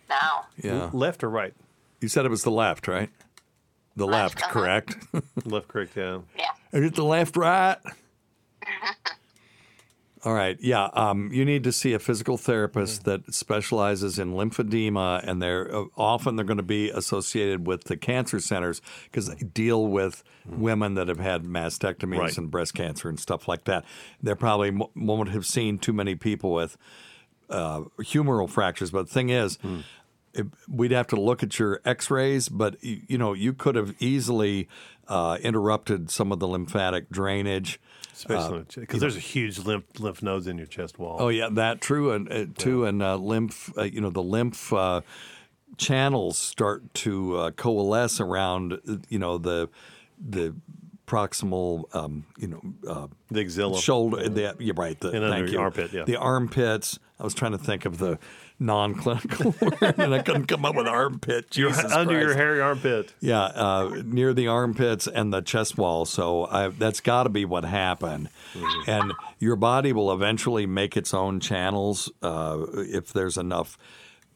[0.10, 0.46] now.
[0.62, 0.90] Yeah.
[0.94, 1.54] Left or right?
[2.00, 3.10] You said it was the left, right?
[3.96, 4.52] The left, uh-huh.
[4.52, 4.96] correct?
[5.46, 6.20] Left, correct, yeah.
[6.38, 6.52] Yeah.
[6.72, 7.78] Is it the left, right?
[10.24, 10.56] All right.
[10.62, 10.86] Yeah.
[10.94, 15.86] Um, you need to see a physical therapist that specializes in lymphedema, and they're uh,
[15.98, 20.94] often they're going to be associated with the cancer centers because they deal with women
[20.94, 22.38] that have had mastectomies Right.
[22.38, 23.84] and breast cancer and stuff like that.
[24.22, 26.78] They probably mo- won't have seen too many people with
[27.50, 29.58] uh, humeral fractures, but the thing is.
[30.34, 33.94] it- we'd have to look at your x-rays but you, you know you could have
[34.00, 34.66] easily
[35.10, 37.82] uh, interrupted some of the lymphatic drainage
[38.14, 41.18] Especially uh, because there's a huge lymph lymph nodes in your chest wall.
[41.20, 43.72] Oh yeah, that true, and uh, too, and uh, lymph.
[43.78, 45.02] Uh, you know, the lymph uh,
[45.78, 48.74] channels start to uh, coalesce around.
[48.74, 49.70] uh, You know, the
[50.20, 50.54] the
[51.08, 51.94] proximal.
[51.96, 54.30] Um, you know, uh, the axilla, shoulder.
[54.30, 55.00] The, you're right.
[55.00, 55.60] The, And under thank you.
[55.60, 56.04] armpit, yeah.
[56.04, 57.00] The armpits.
[57.20, 58.18] I was trying to think of the
[58.62, 61.58] non-clinical word, and I couldn't come up with armpit.
[61.58, 63.14] Your- Jesus under your hairy armpit.
[63.20, 66.06] Yeah, uh, near the armpits and the chest wall.
[66.06, 68.30] So I, that's got to be what happened.
[68.54, 68.90] Mm-hmm.
[68.90, 73.78] And your body will eventually make its own channels uh, if there's enough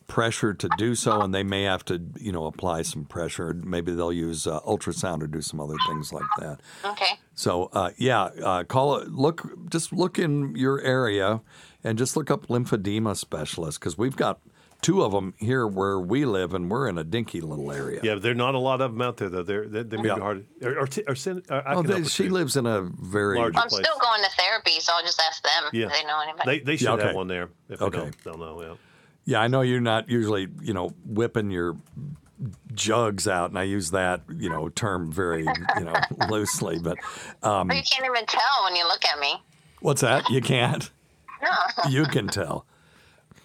[0.07, 3.53] pressure to do so, and they may have to, you know, apply some pressure.
[3.53, 6.59] Maybe they'll use uh, ultrasound or do some other things like that.
[6.84, 7.19] Okay.
[7.34, 9.11] So uh, yeah, uh, call it.
[9.11, 11.41] Look, just look in your area
[11.86, 14.40] and just look up lymphedema specialist because we've got
[14.82, 18.02] two of them here where we live, and we're in a dinky little area.
[18.04, 19.42] Yeah, but there are not a lot of them out there though.
[19.44, 20.16] They're they, they may Yeah.
[20.16, 20.46] be hard.
[20.62, 22.30] Or, or, t- or or I Oh, they, she too.
[22.34, 23.86] lives in a very Larger I'm place.
[23.86, 25.86] still going to therapy, so I'll just ask them Yeah.
[25.88, 26.60] if they know anybody.
[26.60, 27.06] They they should Yeah, okay.
[27.08, 27.50] have one there.
[27.70, 27.98] If they Okay.
[28.00, 28.62] don't, they'll know.
[28.62, 28.74] Yeah.
[29.28, 31.78] Yeah, I know you're not usually, you know, whipping your
[32.74, 35.44] jugs out, and I use that, you know, term very,
[35.78, 35.94] you know,
[36.30, 36.80] loosely.
[36.80, 36.98] But
[37.42, 39.42] um, But you can't even tell when you look at me.
[39.80, 40.30] what's that?
[40.30, 40.92] You can't.
[41.46, 41.89] No.
[41.89, 42.66] You can tell.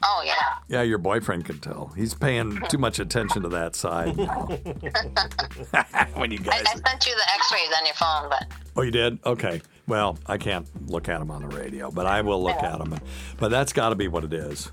[0.03, 0.35] Oh yeah.
[0.69, 1.93] Yeah, your boyfriend can tell.
[1.97, 4.17] He's paying too much attention to that side.
[6.15, 8.47] when you I, guys, I sent you the X-rays on your phone, but
[8.77, 9.19] oh, you did?
[9.27, 9.61] Okay.
[9.87, 12.99] Well, I can't look at them on the radio, but I will look at them.
[13.39, 14.71] But that's got to be what it is.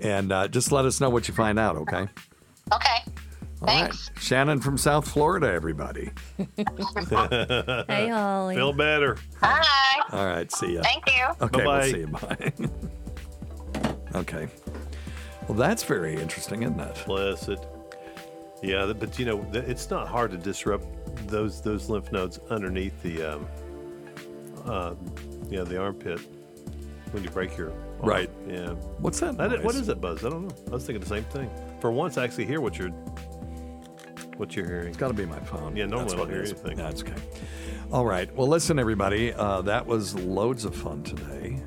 [0.00, 2.08] And uh, just let us know what you find out, okay?
[2.72, 3.04] okay.
[3.62, 3.94] All right.
[4.20, 6.10] Shannon from South Florida, everybody.
[6.58, 8.54] Hey, Holly.
[8.56, 9.16] Feel better.
[9.40, 10.02] Hi.
[10.12, 10.50] All right.
[10.52, 10.82] See ya.
[10.82, 11.24] Thank you.
[11.40, 11.58] Okay.
[11.64, 11.78] Bye-bye.
[11.78, 12.06] We'll see you.
[12.08, 12.52] Bye.
[14.20, 14.48] okay.
[15.48, 17.02] Well, that's very interesting, isn't it?
[17.06, 17.66] Blessed.
[18.62, 20.86] Yeah, but you know, it's not hard to disrupt
[21.28, 23.46] those those lymph nodes underneath the, um,
[24.64, 24.94] uh,
[25.48, 26.20] yeah, the armpit
[27.12, 27.78] when you break your arm.
[28.00, 28.30] Right.
[28.48, 28.70] Yeah.
[28.98, 29.40] What's that?
[29.40, 30.24] I did- what it, Buzz?
[30.24, 30.54] I don't know.
[30.68, 31.50] I was thinking the same thing.
[31.80, 32.90] For once, I actually hear what you're
[34.38, 34.88] what you're hearing.
[34.88, 35.76] It's got to be my phone.
[35.76, 36.76] Yeah, normally That's I what don't hear anything.
[36.76, 37.14] That's okay.
[37.92, 38.34] All right.
[38.34, 39.32] Well, listen, everybody.
[39.32, 41.62] Uh, that was loads of fun today.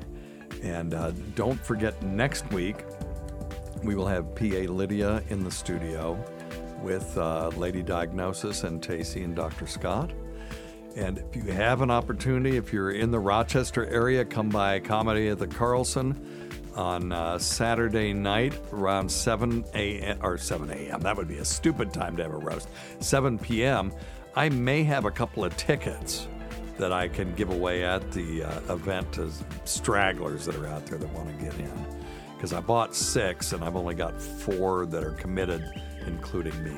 [0.62, 2.84] And uh, don't forget, next week,
[3.82, 6.22] we will have PA Lydia in the studio
[6.82, 9.66] with uh, Lady Diagnosis and Tacie and Dr.
[9.66, 10.12] Scott.
[10.96, 15.28] And if you have an opportunity, if you're in the Rochester area, come by Comedy
[15.28, 16.29] at the Carlson
[16.76, 20.18] on uh, Saturday night around 7 a.m.
[20.22, 21.00] or 7 a.m.
[21.00, 22.68] That would be a stupid time to have a roast.
[23.00, 23.92] 7 p.m.
[24.36, 26.28] I may have a couple of tickets
[26.78, 29.30] that I can give away at the uh, event to
[29.64, 31.86] stragglers that are out there that want to get in.
[32.34, 35.62] Because I bought six and I've only got four that are committed,
[36.06, 36.74] including me.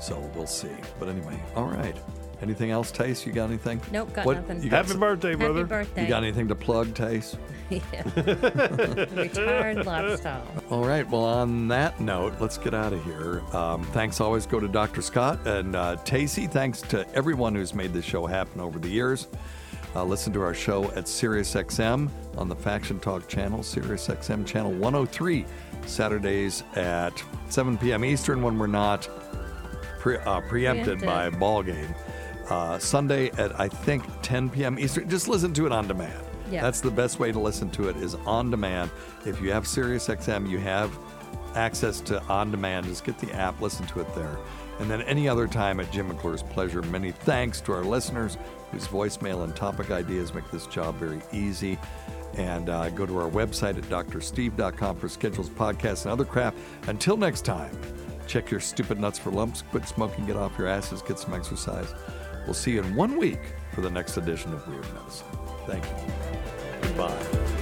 [0.00, 0.74] So we'll see.
[0.98, 1.96] But anyway, all right.
[2.42, 3.24] Anything else, Tace?
[3.24, 3.80] You got anything?
[3.92, 4.62] Nope, got What- nothing.
[4.62, 5.60] you got Happy some- birthday, brother.
[5.60, 6.02] Happy birthday.
[6.02, 7.36] You got anything to plug, Tace?
[7.70, 8.02] yeah.
[9.14, 10.46] Retired lifestyle.
[10.68, 11.08] All right.
[11.08, 13.42] Well, on that note, let's get out of here.
[13.52, 15.02] Um, thanks always go to Dr.
[15.02, 16.50] Scott and uh, Tacie.
[16.50, 19.28] Thanks to everyone who's made this show happen over the years.
[19.94, 25.44] Uh, listen to our show at SiriusXM on the Faction Talk channel, SiriusXM channel 103,
[25.86, 28.04] Saturdays at 7 p.m.
[28.04, 29.06] Eastern when we're not
[30.00, 31.06] pre- uh, preempted, Preempted.
[31.06, 31.94] by ball game.
[32.48, 34.78] Uh, Sunday at I think 10 p.m.
[34.78, 35.08] Eastern.
[35.08, 36.24] Just listen to it on demand.
[36.50, 36.60] Yeah.
[36.60, 38.90] That's the best way to listen to it is on demand.
[39.24, 40.96] If you have SiriusXM, you have
[41.54, 42.86] access to on demand.
[42.86, 44.38] Just get the app, listen to it there.
[44.78, 46.82] And then any other time at Jim McClure's pleasure.
[46.82, 48.36] Many thanks to our listeners
[48.70, 51.78] whose voicemail and topic ideas make this job very easy.
[52.34, 56.54] And uh, go to our website at drsteve.com for schedules, podcasts, and other crap.
[56.86, 57.78] Until next time,
[58.26, 61.94] check your stupid nuts for lumps, quit smoking, get off your asses, get some exercise.
[62.44, 63.40] We'll see you in one week
[63.72, 65.26] for the next edition of Weird Medicine.
[65.66, 66.12] Thank you.
[66.82, 67.61] Goodbye.